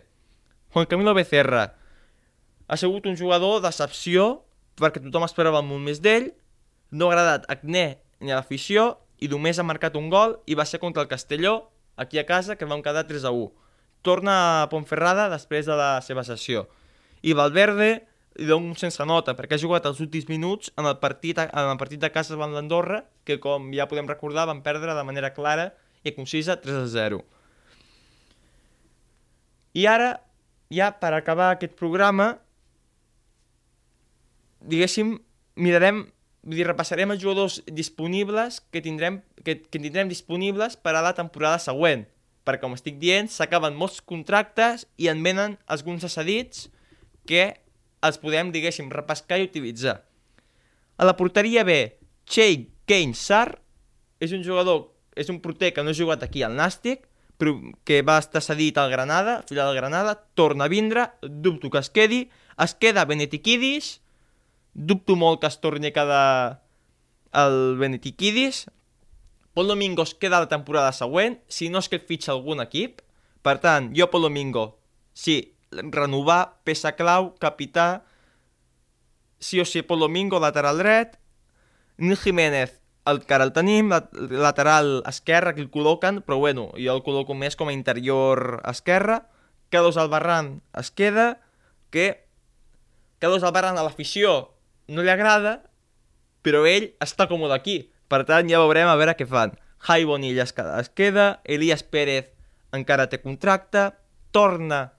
Juan 0.75 0.87
Camilo 0.91 1.13
Becerra 1.15 1.69
ha 2.67 2.77
sigut 2.77 3.05
un 3.07 3.15
jugador 3.15 3.61
d'excepció 3.63 4.45
perquè 4.75 4.99
tothom 4.99 5.23
esperava 5.23 5.61
molt 5.63 5.83
més 5.85 6.01
d'ell, 6.03 6.33
no 6.91 7.07
ha 7.07 7.13
agradat 7.13 7.45
a 7.47 7.55
Acné 7.55 7.85
ni 8.19 8.31
a 8.31 8.39
l'afició 8.39 8.95
i 9.23 9.29
només 9.31 9.59
ha 9.59 9.67
marcat 9.67 9.95
un 9.95 10.09
gol 10.11 10.39
i 10.45 10.57
va 10.59 10.65
ser 10.67 10.81
contra 10.81 11.03
el 11.05 11.11
Castelló, 11.11 11.69
aquí 11.95 12.19
a 12.19 12.25
casa, 12.27 12.57
que 12.59 12.67
vam 12.67 12.83
quedar 12.83 13.05
3 13.07 13.23
a 13.25 13.31
1. 13.31 13.47
Torna 14.03 14.35
a 14.63 14.69
Pontferrada 14.69 15.29
després 15.31 15.65
de 15.65 15.77
la 15.79 16.01
seva 16.05 16.25
sessió. 16.27 16.67
I 17.23 17.33
Valverde 17.33 18.05
li 18.35 18.47
dono 18.49 18.75
sense 18.79 19.03
nota, 19.07 19.35
perquè 19.37 19.57
ha 19.57 19.61
jugat 19.61 19.85
els 19.87 20.01
últims 20.03 20.27
minuts 20.29 20.71
en 20.79 20.87
el 20.89 20.97
partit, 21.01 21.39
en 21.39 21.71
el 21.71 21.79
partit 21.79 22.01
de 22.01 22.11
casa 22.11 22.35
davant 22.35 22.53
l'Andorra, 22.55 23.03
que 23.23 23.39
com 23.43 23.71
ja 23.75 23.87
podem 23.91 24.09
recordar 24.11 24.47
van 24.49 24.63
perdre 24.65 24.95
de 24.95 25.05
manera 25.07 25.33
clara 25.35 25.71
i 26.03 26.13
concisa 26.15 26.59
3 26.61 26.81
a 26.83 26.87
0. 26.91 27.21
I 29.75 29.87
ara, 29.91 30.09
ja 30.71 30.91
per 30.99 31.13
acabar 31.15 31.53
aquest 31.53 31.75
programa, 31.79 32.35
diguéssim, 34.63 35.17
mirarem 35.55 36.05
vull 36.45 36.59
dir, 36.59 36.67
repassarem 36.67 37.11
els 37.11 37.21
jugadors 37.21 37.59
disponibles 37.65 38.61
que 38.71 38.81
tindrem, 38.85 39.19
que, 39.43 39.57
que 39.65 39.79
tindrem 39.81 40.11
disponibles 40.11 40.77
per 40.77 40.93
a 40.95 41.03
la 41.03 41.15
temporada 41.17 41.59
següent. 41.61 42.05
Perquè, 42.45 42.61
com 42.61 42.77
estic 42.77 42.99
dient, 43.01 43.27
s'acaben 43.33 43.73
molts 43.77 43.97
contractes 44.05 44.85
i 45.01 45.09
en 45.09 45.23
venen 45.25 45.57
alguns 45.65 46.05
cedits 46.13 46.67
que 47.25 47.55
els 48.09 48.21
podem, 48.21 48.51
diguéssim, 48.53 48.91
repescar 48.93 49.39
i 49.39 49.47
utilitzar. 49.49 49.99
A 50.97 51.07
la 51.07 51.15
porteria 51.17 51.65
B, 51.67 51.97
Che 52.25 52.47
Kane 52.87 53.13
Sar 53.13 53.59
és 54.19 54.31
un 54.33 54.43
jugador, 54.45 54.93
és 55.15 55.29
un 55.29 55.41
porter 55.43 55.73
que 55.73 55.83
no 55.83 55.91
ha 55.91 55.97
jugat 55.97 56.23
aquí 56.23 56.43
al 56.43 56.55
Nàstic, 56.57 57.05
però 57.37 57.57
que 57.83 57.99
va 58.05 58.17
estar 58.21 58.41
cedit 58.41 58.77
al 58.79 58.89
Granada, 58.91 59.41
fila 59.49 59.65
del 59.67 59.75
Granada, 59.75 60.15
torna 60.33 60.65
a 60.65 60.71
vindre, 60.71 61.09
dubto 61.21 61.69
que 61.69 61.83
es 61.83 61.89
quedi, 61.89 62.29
es 62.57 62.75
queda 62.79 63.05
Benetiquidis, 63.05 63.99
Dubto 64.75 65.15
molt 65.15 65.39
que 65.39 65.47
es 65.47 65.55
torni 65.63 65.87
a 65.87 65.95
quedar 65.95 66.61
el 67.31 67.77
Benetiquidis. 67.79 68.65
Pol 69.55 69.69
Domingo 69.71 70.03
es 70.03 70.11
queda 70.19 70.41
la 70.43 70.51
temporada 70.51 70.91
següent, 70.91 71.39
si 71.47 71.69
no 71.71 71.79
és 71.79 71.87
que 71.87 72.01
fitxa 72.03 72.33
algun 72.33 72.59
equip. 72.59 72.99
Per 73.39 73.55
tant, 73.63 73.93
jo 73.95 74.09
Pol 74.11 74.27
Domingo, 74.27 74.65
sí, 75.15 75.54
renovar, 75.91 76.61
peça 76.63 76.95
clau, 76.95 77.33
capità, 77.39 78.05
sí 79.39 79.59
o 79.59 79.65
sí 79.65 79.81
Pol 79.81 79.99
Domingo, 79.99 80.39
lateral 80.39 80.79
dret, 80.79 81.19
Nil 81.97 82.17
Jiménez, 82.17 82.81
el 83.05 83.21
que 83.25 83.35
ara 83.35 83.45
el 83.45 83.53
tenim, 83.53 83.91
lateral 84.13 85.03
esquerre, 85.05 85.53
que 85.55 85.61
el 85.61 85.69
col·loquen, 85.71 86.23
però 86.25 86.39
bueno, 86.41 86.71
jo 86.73 86.95
el 86.95 87.03
col·loco 87.05 87.37
més 87.37 87.55
com 87.55 87.69
a 87.69 87.75
interior 87.75 88.61
esquerre, 88.65 89.21
Carlos 89.69 89.97
Albarran 89.97 90.61
es 90.77 90.89
queda, 90.91 91.41
que 91.93 92.25
Carlos 93.19 93.43
Albarran 93.43 93.77
a 93.77 93.85
l'afició 93.85 94.55
no 94.87 95.05
li 95.05 95.13
agrada, 95.13 95.59
però 96.45 96.65
ell 96.69 96.91
està 97.01 97.29
còmode 97.29 97.55
aquí. 97.55 97.77
Per 98.09 98.21
tant, 98.25 98.49
ja 98.49 98.61
veurem 98.61 98.89
a 98.89 98.97
veure 98.97 99.15
què 99.17 99.25
fan. 99.29 99.55
Jai 99.85 100.05
Bonilla 100.05 100.45
es 100.45 100.89
queda, 100.93 101.41
Elias 101.43 101.83
Pérez 101.83 102.33
encara 102.73 103.07
té 103.09 103.21
contracte, 103.21 103.91
torna 104.33 104.94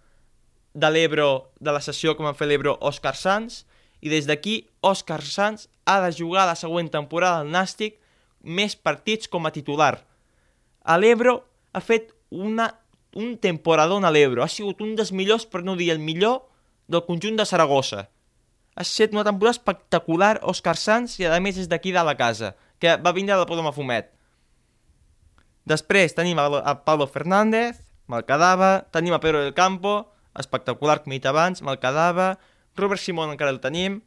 de 0.76 0.90
l'Ebro, 0.92 1.52
de 1.58 1.72
la 1.72 1.80
sessió 1.80 2.12
que 2.16 2.24
van 2.26 2.36
fer 2.36 2.50
l'Ebro, 2.50 2.76
Òscar 2.84 3.14
Sanz, 3.16 3.64
i 4.04 4.12
des 4.12 4.28
d'aquí 4.28 4.58
Òscar 4.84 5.22
Sanz 5.24 5.70
ha 5.88 6.00
de 6.04 6.12
jugar 6.12 6.44
la 6.46 6.58
següent 6.58 6.90
temporada 6.92 7.40
al 7.40 7.52
Nàstic 7.52 7.96
més 8.44 8.76
partits 8.76 9.30
com 9.32 9.48
a 9.48 9.54
titular. 9.54 9.94
A 10.84 10.98
l'Ebro 11.00 11.40
ha 11.72 11.80
fet 11.80 12.12
una, 12.30 12.68
un 13.16 13.38
temporador 13.40 14.04
a 14.04 14.12
l'Ebro, 14.12 14.44
ha 14.44 14.52
sigut 14.52 14.84
un 14.84 14.92
dels 14.98 15.14
millors, 15.16 15.48
per 15.48 15.64
no 15.64 15.78
dir 15.80 15.90
el 15.94 16.02
millor, 16.02 16.44
del 16.86 17.02
conjunt 17.08 17.40
de 17.40 17.48
Saragossa 17.48 18.06
ha 18.76 18.84
estat 18.84 19.14
una 19.16 19.24
temporada 19.24 19.56
espectacular 19.56 20.36
Òscar 20.44 20.76
Sanz 20.76 21.16
i 21.18 21.24
a 21.24 21.40
més 21.40 21.56
és 21.56 21.68
d'aquí 21.68 21.94
de 21.96 22.02
la 22.04 22.14
casa, 22.16 22.52
que 22.78 22.98
va 23.00 23.14
vindre 23.16 23.38
de 23.40 23.48
Podoma 23.48 23.72
Fumet. 23.72 24.10
Després 25.66 26.14
tenim 26.14 26.38
a, 26.38 26.74
Pablo 26.84 27.08
Fernández, 27.08 27.80
me'l 28.06 28.26
quedava. 28.28 28.84
Tenim 28.92 29.16
a 29.16 29.20
Pedro 29.22 29.40
del 29.42 29.56
Campo, 29.56 30.12
espectacular, 30.38 31.00
com 31.02 31.12
he 31.12 31.18
dit 31.18 31.28
abans, 31.28 31.62
me'l 31.62 31.80
quedava. 31.82 32.36
Robert 32.76 33.00
Simón 33.02 33.32
encara 33.32 33.54
el 33.54 33.60
tenim, 33.62 34.00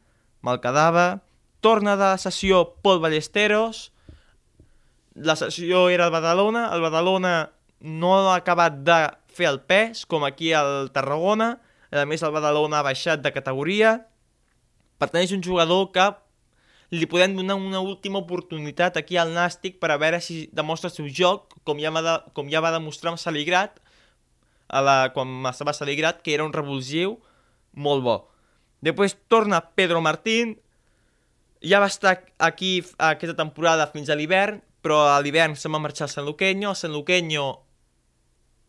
me'l 0.46 0.60
quedava. 0.62 1.22
Torna 1.60 1.96
de 2.00 2.12
la 2.14 2.20
sessió 2.20 2.62
Pol 2.84 3.00
Ballesteros. 3.02 3.90
La 5.14 5.36
sessió 5.36 5.88
era 5.90 6.06
al 6.06 6.14
Badalona, 6.14 6.68
el 6.74 6.84
Badalona 6.84 7.34
no 7.80 8.14
ha 8.30 8.36
acabat 8.36 8.80
de 8.86 9.00
fer 9.32 9.48
el 9.50 9.60
pes, 9.64 10.04
com 10.06 10.24
aquí 10.24 10.52
al 10.56 10.90
Tarragona. 10.94 11.58
A 11.90 12.06
més, 12.06 12.22
el 12.22 12.32
Badalona 12.32 12.80
ha 12.80 12.86
baixat 12.86 13.22
de 13.24 13.32
categoria. 13.34 13.96
Per 15.00 15.08
tant, 15.08 15.24
és 15.24 15.32
un 15.34 15.42
jugador 15.42 15.88
que 15.94 16.06
li 16.90 17.06
podem 17.06 17.36
donar 17.38 17.54
una 17.54 17.80
última 17.80 18.18
oportunitat 18.18 18.96
aquí 18.98 19.16
al 19.16 19.30
Nàstic 19.34 19.78
per 19.80 19.92
a 19.94 19.98
veure 20.00 20.18
si 20.22 20.48
demostra 20.52 20.90
el 20.90 20.96
seu 20.96 21.06
joc, 21.06 21.54
com 21.64 21.78
ja 21.78 21.92
va, 21.94 22.02
de, 22.02 22.14
com 22.34 22.50
ja 22.50 22.62
va 22.62 22.72
demostrar 22.74 23.12
amb 23.12 23.22
Saligrat, 23.22 23.78
a 24.70 24.80
la, 24.84 24.96
quan 25.14 25.42
estava 25.50 25.74
Saligrat, 25.76 26.22
que 26.22 26.34
era 26.34 26.46
un 26.46 26.54
revulsiu 26.54 27.18
molt 27.74 28.04
bo. 28.06 28.16
Després 28.80 29.16
torna 29.28 29.60
Pedro 29.76 30.00
Martín, 30.00 30.56
ja 31.60 31.80
va 31.82 31.90
estar 31.90 32.16
aquí 32.38 32.78
aquesta 32.96 33.36
temporada 33.36 33.90
fins 33.92 34.08
a 34.08 34.16
l'hivern, 34.16 34.62
però 34.80 35.02
a 35.12 35.18
l'hivern 35.20 35.58
se'n 35.58 35.74
va 35.74 35.82
marxar 35.82 36.06
al 36.06 36.14
San 36.14 36.24
Luqueño, 36.24 36.72
San 36.74 36.94
Luqueño 36.96 37.60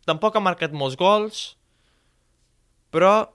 tampoc 0.04 0.36
ha 0.36 0.42
marcat 0.44 0.74
molts 0.76 0.98
gols, 1.00 1.54
però 2.92 3.32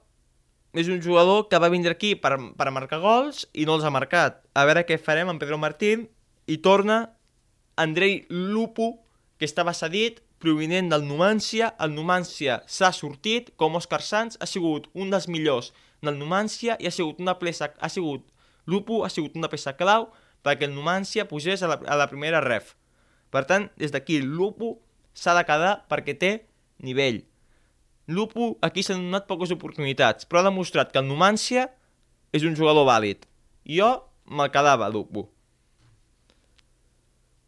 és 0.77 0.89
un 0.91 1.01
jugador 1.01 1.47
que 1.49 1.57
va 1.57 1.71
vindre 1.73 1.95
aquí 1.95 2.13
per, 2.13 2.35
per 2.53 2.69
marcar 2.75 2.99
gols 3.01 3.47
i 3.53 3.65
no 3.65 3.77
els 3.77 3.87
ha 3.87 3.93
marcat. 3.93 4.43
A 4.53 4.67
veure 4.69 4.85
què 4.85 4.99
farem 5.01 5.31
amb 5.31 5.41
Pedro 5.41 5.57
Martín. 5.57 6.05
I 6.47 6.59
torna 6.61 7.15
Andrei 7.75 8.25
Lupo, 8.29 8.99
que 9.37 9.45
estava 9.45 9.73
cedit, 9.73 10.21
provinent 10.41 10.89
del 10.91 11.05
Numància. 11.07 11.71
El 11.83 11.93
Numància 11.95 12.61
s'ha 12.69 12.91
sortit, 12.95 13.51
com 13.59 13.77
Òscar 13.79 14.01
Sanz, 14.05 14.37
ha 14.39 14.47
sigut 14.49 14.89
un 14.93 15.11
dels 15.13 15.27
millors 15.31 15.71
del 16.05 16.17
Numància 16.19 16.77
i 16.79 16.89
ha 16.89 16.93
sigut 16.93 17.21
una 17.23 17.37
peça, 17.39 17.71
ha 17.79 17.89
sigut, 17.89 18.25
Lupo 18.67 19.03
ha 19.05 19.09
sigut 19.09 19.37
una 19.39 19.49
peça 19.49 19.73
clau 19.79 20.09
perquè 20.45 20.67
el 20.67 20.75
Numància 20.75 21.27
pugés 21.29 21.63
a 21.63 21.71
la, 21.71 21.79
a 21.85 21.97
la 21.99 22.09
primera 22.11 22.41
ref. 22.43 22.75
Per 23.33 23.43
tant, 23.47 23.69
des 23.79 23.91
d'aquí, 23.91 24.21
Lupo 24.21 24.77
s'ha 25.17 25.35
de 25.37 25.43
quedar 25.47 25.73
perquè 25.89 26.15
té 26.19 26.31
nivell. 26.83 27.23
Lupo 28.07 28.53
aquí 28.63 28.83
s'han 28.85 29.01
donat 29.03 29.27
poques 29.27 29.51
oportunitats, 29.51 30.27
però 30.27 30.41
ha 30.41 30.49
demostrat 30.49 30.93
que 30.93 31.01
el 31.01 31.09
Numància 31.09 31.67
és 32.31 32.45
un 32.47 32.55
jugador 32.55 32.87
vàlid. 32.87 33.25
Jo 33.67 33.89
me'l 34.31 34.53
quedava, 34.53 34.87
Lupo. 34.91 35.27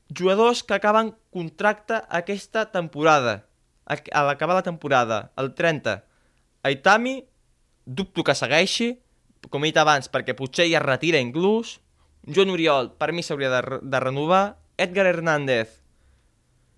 Jugadors 0.10 0.64
que 0.64 0.74
acaben 0.74 1.14
contracte 1.30 2.02
aquesta 2.10 2.72
temporada, 2.72 3.46
a 3.86 4.24
l'acabar 4.26 4.56
la 4.58 4.66
temporada, 4.66 5.32
el 5.38 5.54
30. 5.54 6.04
Aitami, 6.66 7.22
dubto 7.86 8.24
que 8.26 8.36
segueixi, 8.36 8.96
com 9.50 9.64
he 9.64 9.70
dit 9.70 9.78
abans, 9.80 10.10
perquè 10.12 10.36
potser 10.38 10.68
ja 10.70 10.82
es 10.82 10.86
retira 10.86 11.22
inclús. 11.22 11.78
Joan 12.26 12.52
Oriol, 12.54 12.92
per 13.00 13.14
mi 13.14 13.24
s'hauria 13.24 13.52
de, 13.54 13.80
de 13.82 14.02
renovar. 14.02 14.58
Edgar 14.80 15.06
Hernández, 15.10 15.80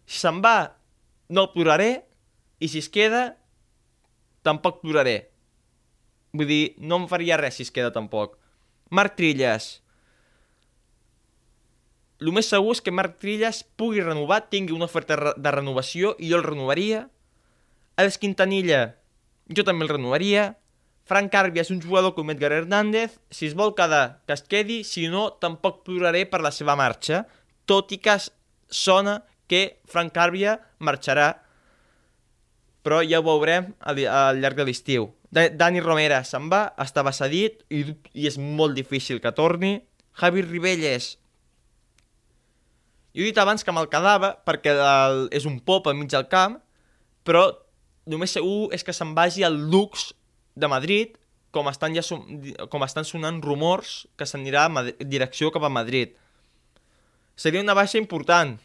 si 0.05 0.19
se'n 0.19 0.39
va, 0.43 0.73
no 1.29 1.45
el 1.45 1.51
ploraré, 1.53 1.91
i 2.59 2.67
si 2.69 2.81
es 2.81 2.89
queda, 2.89 3.37
tampoc 4.45 4.81
ploraré. 4.81 5.31
Vull 6.33 6.49
dir, 6.49 6.63
no 6.79 7.01
em 7.01 7.07
faria 7.11 7.37
res 7.39 7.59
si 7.59 7.65
es 7.67 7.71
queda 7.73 7.91
tampoc. 7.95 8.37
Marc 8.89 9.15
Trilles. 9.19 9.79
El 12.21 12.29
més 12.35 12.49
segur 12.53 12.75
és 12.75 12.83
que 12.85 12.93
Marc 12.93 13.17
Trilles 13.21 13.63
pugui 13.79 14.03
renovar, 14.03 14.43
tingui 14.53 14.75
una 14.75 14.85
oferta 14.85 15.17
de 15.33 15.53
renovació 15.53 16.13
i 16.19 16.29
jo 16.29 16.37
el 16.37 16.45
renovaria. 16.45 17.07
Alex 17.97 18.19
Quintanilla, 18.21 18.81
jo 19.49 19.65
també 19.65 19.87
el 19.87 19.95
renovaria. 19.95 20.51
Frank 21.09 21.31
Carbia 21.33 21.65
és 21.65 21.71
un 21.73 21.81
jugador 21.81 22.13
com 22.15 22.29
Edgar 22.29 22.53
Hernández. 22.53 23.17
Si 23.33 23.49
es 23.49 23.57
vol 23.57 23.73
quedar, 23.75 24.21
que 24.27 24.37
es 24.37 24.45
quedi. 24.45 24.83
Si 24.85 25.07
no, 25.09 25.31
tampoc 25.41 25.81
ploraré 25.87 26.27
per 26.29 26.43
la 26.45 26.53
seva 26.53 26.77
marxa. 26.77 27.25
Tot 27.65 27.91
i 27.91 27.97
que 27.97 28.15
sona 28.69 29.23
que 29.49 29.81
Frank 29.89 30.13
Carbia 30.15 30.59
marxarà 30.79 31.31
però 32.81 33.01
ja 33.05 33.19
ho 33.19 33.25
veurem 33.25 33.71
al, 33.79 33.99
al 34.09 34.39
llarg 34.41 34.57
de 34.57 34.65
l'estiu. 34.65 35.11
Dani 35.31 35.81
Romera 35.83 36.21
se'n 36.27 36.49
va, 36.51 36.63
estava 36.81 37.13
cedit 37.15 37.61
i, 37.71 37.85
i 38.17 38.27
és 38.27 38.37
molt 38.41 38.75
difícil 38.75 39.21
que 39.23 39.31
torni. 39.37 39.77
Javi 40.19 40.43
Ribelles, 40.43 41.13
jo 43.11 43.23
he 43.23 43.29
dit 43.31 43.39
abans 43.41 43.63
que 43.63 43.73
me'l 43.75 43.89
quedava 43.91 44.33
perquè 44.47 44.73
el, 44.75 45.25
és 45.35 45.47
un 45.49 45.59
pop 45.59 45.87
al 45.87 45.97
mig 45.99 46.11
del 46.11 46.27
camp, 46.31 46.59
però 47.27 47.49
només 48.09 48.33
segur 48.33 48.71
és 48.75 48.85
que 48.87 48.95
se'n 48.95 49.13
vagi 49.17 49.43
al 49.43 49.57
Lux 49.71 50.11
de 50.55 50.69
Madrid, 50.71 51.17
com 51.51 51.67
estan, 51.67 51.95
ja, 51.95 52.03
com 52.71 52.83
estan 52.87 53.07
sonant 53.07 53.41
rumors 53.43 54.05
que 54.15 54.27
s'anirà 54.27 54.69
direcció 55.03 55.51
cap 55.51 55.65
a 55.67 55.71
Madrid. 55.73 56.15
Seria 57.35 57.63
una 57.63 57.75
baixa 57.75 57.99
important, 57.99 58.55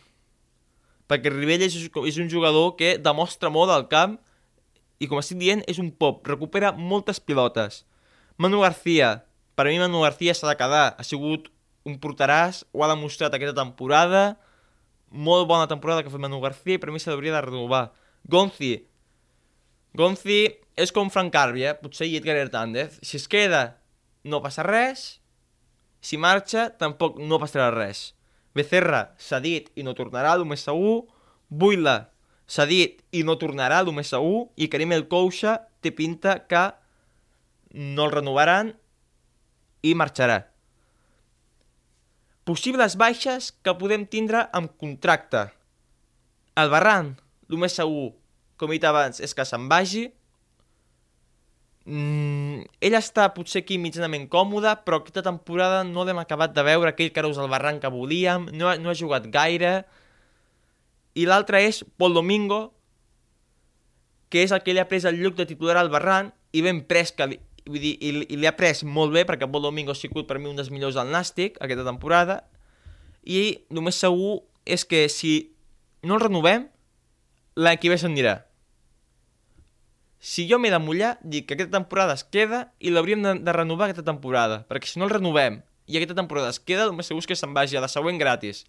perquè 1.10 1.32
Ribelles 1.32 1.74
és, 1.74 1.90
és 1.90 2.20
un 2.22 2.30
jugador 2.30 2.76
que 2.78 2.96
demostra 3.02 3.50
molt 3.50 3.74
al 3.74 3.88
camp 3.90 4.16
i 5.02 5.10
com 5.10 5.18
estic 5.20 5.40
dient 5.42 5.62
és 5.66 5.82
un 5.82 5.90
pop, 5.90 6.22
recupera 6.26 6.72
moltes 6.72 7.18
pilotes. 7.20 7.84
Manu 8.38 8.62
García, 8.62 9.26
per 9.56 9.66
a 9.66 9.70
mi 9.70 9.80
Manu 9.82 10.02
García 10.04 10.34
s'ha 10.34 10.48
de 10.50 10.56
quedar, 10.60 10.94
ha 10.94 11.04
sigut 11.04 11.50
un 11.86 12.00
porteràs, 12.02 12.64
ho 12.74 12.82
ha 12.82 12.90
demostrat 12.90 13.34
aquesta 13.36 13.56
temporada, 13.56 14.36
molt 15.10 15.46
bona 15.48 15.68
temporada 15.70 16.02
que 16.02 16.10
fet 16.10 16.20
Manu 16.20 16.42
García 16.42 16.76
i 16.76 16.82
per 16.82 16.90
mi 16.90 17.00
s'hauria 17.00 17.36
de 17.36 17.44
renovar. 17.46 17.84
Gonzi, 18.26 18.74
Gonzi 19.96 20.40
és 20.76 20.92
com 20.92 21.08
Frank 21.12 21.32
Carbia, 21.32 21.76
potser 21.78 22.10
i 22.10 22.18
Edgar 22.18 22.36
Hernández, 22.36 22.98
si 23.06 23.16
es 23.20 23.28
queda 23.30 23.78
no 24.26 24.42
passa 24.42 24.66
res, 24.66 25.06
si 26.02 26.18
marxa 26.20 26.68
tampoc 26.78 27.16
no 27.22 27.38
passarà 27.42 27.70
res. 27.72 28.10
Becerra 28.56 29.12
s'ha 29.20 29.40
dit 29.42 29.70
i 29.76 29.84
no 29.86 29.94
tornarà, 29.96 30.34
el 30.36 30.44
més 30.48 30.64
segur. 30.66 31.06
Buila 31.48 32.08
s'ha 32.46 32.66
dit 32.68 33.02
i 33.12 33.22
no 33.26 33.36
tornarà, 33.40 33.80
el 33.82 33.92
més 33.94 34.10
segur. 34.12 34.48
I 34.56 34.68
Karim 34.72 34.94
El 34.96 35.06
Coucha 35.10 35.58
té 35.84 35.92
pinta 35.94 36.38
que 36.48 36.64
no 37.74 38.06
el 38.06 38.14
renovaran 38.14 38.74
i 39.82 39.94
marxarà. 39.94 40.44
Possibles 42.46 42.94
baixes 42.94 43.50
que 43.66 43.74
podem 43.78 44.06
tindre 44.06 44.44
amb 44.54 44.70
contracte. 44.78 45.48
El 46.56 46.70
Barran, 46.72 47.16
el 47.50 47.58
més 47.60 47.74
segur, 47.76 48.12
com 48.56 48.70
he 48.70 48.78
dit 48.78 48.86
abans, 48.86 49.18
és 49.20 49.34
que 49.34 49.44
se'n 49.44 49.66
vagi, 49.68 50.06
Mm, 51.86 52.64
ell 52.82 52.96
està 52.98 53.28
potser 53.30 53.60
aquí 53.62 53.76
mitjanament 53.78 54.24
còmode, 54.26 54.72
però 54.82 54.98
aquesta 54.98 55.22
temporada 55.22 55.84
no 55.86 56.02
l'hem 56.02 56.18
acabat 56.18 56.50
de 56.54 56.64
veure, 56.66 56.90
aquell 56.90 57.12
Carus 57.14 57.38
al 57.38 57.50
barranc 57.52 57.78
que 57.84 57.90
volíem, 57.94 58.48
no, 58.58 58.72
no 58.82 58.90
ha 58.90 58.98
jugat 58.98 59.28
gaire. 59.30 59.84
I 61.14 61.28
l'altre 61.30 61.62
és 61.62 61.84
Pol 61.96 62.16
Domingo, 62.18 62.58
que 64.28 64.42
és 64.42 64.50
el 64.50 64.64
que 64.66 64.74
li 64.74 64.82
ha 64.82 64.88
pres 64.90 65.06
el 65.06 65.20
lloc 65.22 65.38
de 65.38 65.46
titular 65.46 65.78
al 65.78 65.92
barranc, 65.92 66.34
i 66.50 66.64
ben 66.66 66.82
pres 66.90 67.14
que 67.14 67.30
li, 67.30 67.38
vull 67.66 67.82
dir, 67.82 67.94
i, 68.00 68.12
i 68.30 68.38
li 68.38 68.48
ha 68.48 68.54
pres 68.56 68.84
molt 68.86 69.14
bé, 69.14 69.26
perquè 69.28 69.48
Pol 69.50 69.66
Domingo 69.68 69.94
ha 69.94 69.98
sigut 69.98 70.28
per 70.28 70.38
mi 70.38 70.50
un 70.50 70.58
dels 70.58 70.72
millors 70.72 70.98
del 70.98 71.12
Nàstic 71.12 71.60
aquesta 71.60 71.86
temporada, 71.86 72.40
i 73.26 73.66
només 73.74 73.98
segur 73.98 74.40
és 74.66 74.86
que 74.86 75.06
si 75.12 75.36
no 76.06 76.18
el 76.18 76.26
renovem, 76.26 76.68
l'any 77.56 77.80
que 77.80 77.90
ve 77.90 77.98
s'anirà 77.98 78.40
si 80.26 80.48
jo 80.50 80.58
m'he 80.58 80.72
de 80.72 80.78
mullar, 80.82 81.16
dic 81.22 81.46
que 81.46 81.54
aquesta 81.54 81.76
temporada 81.76 82.16
es 82.16 82.24
queda 82.24 82.72
i 82.80 82.90
l'hauríem 82.90 83.22
de, 83.22 83.34
de 83.46 83.52
renovar 83.54 83.86
aquesta 83.86 84.06
temporada, 84.06 84.64
perquè 84.66 84.88
si 84.90 84.98
no 84.98 85.06
el 85.06 85.12
renovem 85.12 85.60
i 85.86 85.98
aquesta 85.98 86.16
temporada 86.18 86.50
es 86.50 86.58
queda, 86.58 86.88
el 86.88 86.96
més 86.96 87.06
segur 87.06 87.22
que 87.28 87.36
se'n 87.38 87.54
vagi 87.54 87.78
a 87.78 87.82
la 87.84 87.90
següent 87.92 88.18
gratis, 88.18 88.64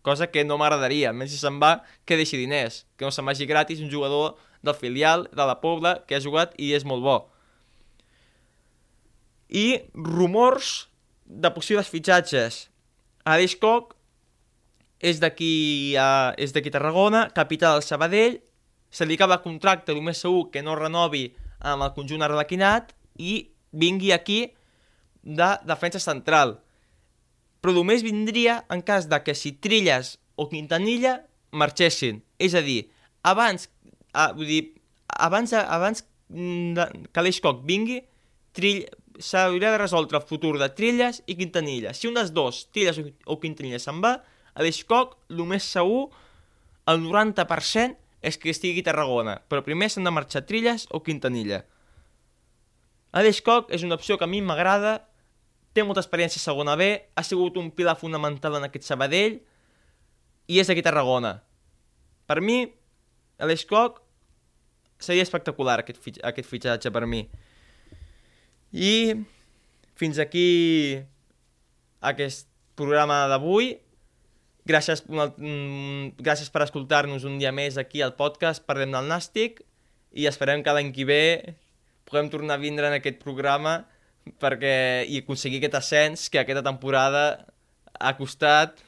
cosa 0.00 0.30
que 0.32 0.44
no 0.46 0.56
m'agradaria, 0.56 1.12
més 1.12 1.28
si 1.34 1.36
se'n 1.36 1.58
va, 1.60 1.82
que 2.08 2.16
deixi 2.16 2.40
diners, 2.40 2.86
que 2.96 3.04
no 3.04 3.12
se'n 3.12 3.28
vagi 3.28 3.44
gratis 3.50 3.82
un 3.84 3.90
jugador 3.92 4.38
del 4.64 4.78
filial 4.78 5.26
de 5.32 5.44
la 5.44 5.58
Pobla 5.60 5.98
que 6.06 6.16
ha 6.16 6.22
jugat 6.22 6.54
i 6.56 6.72
és 6.72 6.86
molt 6.88 7.04
bo. 7.04 7.18
I 9.52 9.82
rumors 9.92 10.88
de 11.26 11.50
possibles 11.52 11.90
fitxatges. 11.92 12.66
Aleix 13.28 13.54
Koch 13.60 13.92
és 15.02 15.20
d'aquí 15.20 15.94
a, 15.98 16.32
és 16.38 16.54
d'aquí 16.54 16.72
Tarragona, 16.72 17.26
capità 17.34 17.74
del 17.74 17.84
Sabadell, 17.84 18.38
se 18.92 19.06
li 19.08 19.16
acaba 19.16 19.42
contracte, 19.42 19.92
el 19.92 20.02
més 20.04 20.20
segur 20.20 20.50
que 20.52 20.62
no 20.64 20.76
renovi 20.78 21.30
amb 21.60 21.84
el 21.86 21.94
conjunt 21.96 22.24
arlequinat 22.24 22.92
i 23.18 23.48
vingui 23.72 24.12
aquí 24.12 24.44
de 25.22 25.48
defensa 25.68 26.00
central. 26.02 26.58
Però 27.62 27.74
només 27.76 28.04
vindria 28.04 28.60
en 28.74 28.82
cas 28.82 29.08
de 29.08 29.20
que 29.24 29.34
si 29.38 29.54
Trilles 29.54 30.16
o 30.36 30.48
Quintanilla 30.50 31.22
marxessin. 31.52 32.20
És 32.38 32.56
a 32.58 32.62
dir, 32.64 32.90
abans, 33.22 33.68
a, 34.12 34.32
vull 34.36 34.48
dir, 34.50 34.62
abans, 35.08 35.54
abans 35.54 36.04
que 36.28 37.24
l'Eixcoc 37.24 37.62
vingui, 37.68 38.02
Trill, 38.52 38.82
s'hauria 39.22 39.70
de 39.70 39.80
resoldre 39.80 40.18
el 40.18 40.26
futur 40.26 40.56
de 40.58 40.68
Trilles 40.74 41.22
i 41.30 41.36
Quintanilla. 41.38 41.94
Si 41.94 42.10
un 42.10 42.18
dels 42.18 42.34
dos, 42.34 42.66
Trilles 42.74 42.98
o 43.24 43.38
Quintanilla, 43.40 43.80
se'n 43.80 44.02
va, 44.02 44.16
a 44.52 44.64
l'Eixcoc, 44.64 45.16
el 45.30 45.44
més 45.48 45.64
segur, 45.64 46.10
el 46.90 46.98
90% 47.04 47.96
és 48.22 48.38
que 48.38 48.50
estigui 48.50 48.82
a 48.82 48.88
Tarragona, 48.90 49.36
però 49.50 49.64
primer 49.66 49.88
s'han 49.90 50.06
de 50.06 50.12
marxar 50.14 50.44
Trilles 50.46 50.86
o 50.90 51.02
Quintanilla. 51.02 51.62
Aleix 53.12 53.42
Coc 53.44 53.72
és 53.74 53.82
una 53.84 53.98
opció 53.98 54.16
que 54.16 54.24
a 54.24 54.30
mi 54.30 54.40
m'agrada, 54.40 55.02
té 55.76 55.84
molta 55.84 56.00
experiència 56.00 56.40
a 56.40 56.46
segona 56.46 56.76
B, 56.80 56.94
ha 57.14 57.24
sigut 57.24 57.58
un 57.60 57.70
pilar 57.74 57.96
fonamental 58.00 58.56
en 58.56 58.68
aquest 58.68 58.86
Sabadell 58.88 59.40
i 60.48 60.60
és 60.60 60.68
d'aquí 60.68 60.84
a 60.84 60.88
Tarragona. 60.88 61.34
Per 62.28 62.38
mi, 62.40 62.64
Aleix 63.42 63.66
Coc 63.68 64.00
seria 65.02 65.26
espectacular 65.26 65.80
aquest, 65.82 66.00
aquest 66.22 66.48
fitxatge 66.48 66.92
per 66.94 67.04
mi. 67.10 67.26
I 68.72 69.20
fins 70.00 70.18
aquí 70.18 70.96
aquest 72.00 72.48
programa 72.74 73.26
d'avui. 73.28 73.76
Gràcies, 74.64 75.04
mm, 75.04 76.16
gràcies 76.16 76.48
per 76.50 76.62
escoltar-nos 76.62 77.24
un 77.24 77.38
dia 77.38 77.52
més 77.52 77.76
aquí 77.76 78.00
al 78.00 78.14
podcast 78.16 78.64
Parlem 78.64 78.92
del 78.92 79.08
Nàstic 79.08 79.60
i 80.12 80.26
esperem 80.26 80.62
que 80.62 80.72
l'any 80.72 80.92
que 80.92 81.04
ve 81.04 81.56
puguem 82.06 82.30
tornar 82.30 82.54
a 82.54 82.62
vindre 82.62 82.86
en 82.86 82.94
aquest 82.94 83.18
programa 83.18 83.84
perquè 84.40 85.04
i 85.08 85.18
aconseguir 85.18 85.58
aquest 85.58 85.74
ascens 85.74 86.28
que 86.30 86.38
aquesta 86.38 86.62
temporada 86.62 87.46
ha 88.00 88.16
costat 88.16 88.82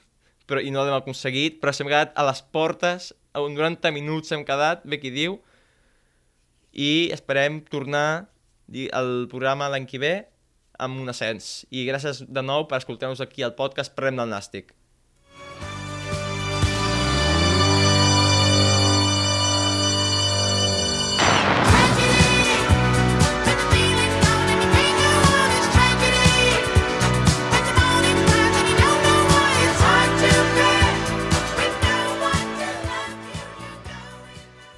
però, 0.46 0.60
i 0.60 0.70
no 0.70 0.84
l'hem 0.84 0.94
aconseguit, 0.94 1.60
però 1.60 1.72
s'hem 1.72 1.88
quedat 1.88 2.12
a 2.14 2.24
les 2.24 2.40
portes, 2.40 3.12
a 3.32 3.40
90 3.40 3.90
minuts 3.90 4.32
hem 4.32 4.44
quedat, 4.44 4.84
bé 4.84 5.00
qui 5.00 5.10
diu, 5.10 5.40
i 6.72 7.10
esperem 7.12 7.60
tornar 7.70 8.28
al 8.92 9.26
programa 9.30 9.68
l'any 9.72 9.88
que 9.90 10.00
ve 10.02 10.14
amb 10.78 11.00
un 11.00 11.12
ascens. 11.12 11.64
I 11.70 11.84
gràcies 11.88 12.24
de 12.26 12.42
nou 12.42 12.66
per 12.70 12.80
escoltar-nos 12.82 13.22
aquí 13.22 13.44
al 13.44 13.54
podcast 13.58 13.94
Parlem 13.94 14.22
del 14.22 14.32
Nàstic. 14.32 14.74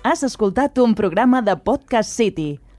Has 0.06 0.22
escoltat 0.22 0.78
un 0.78 0.94
programa 0.94 1.40
de 1.42 1.56
Podcast 1.58 2.12
City, 2.14 2.60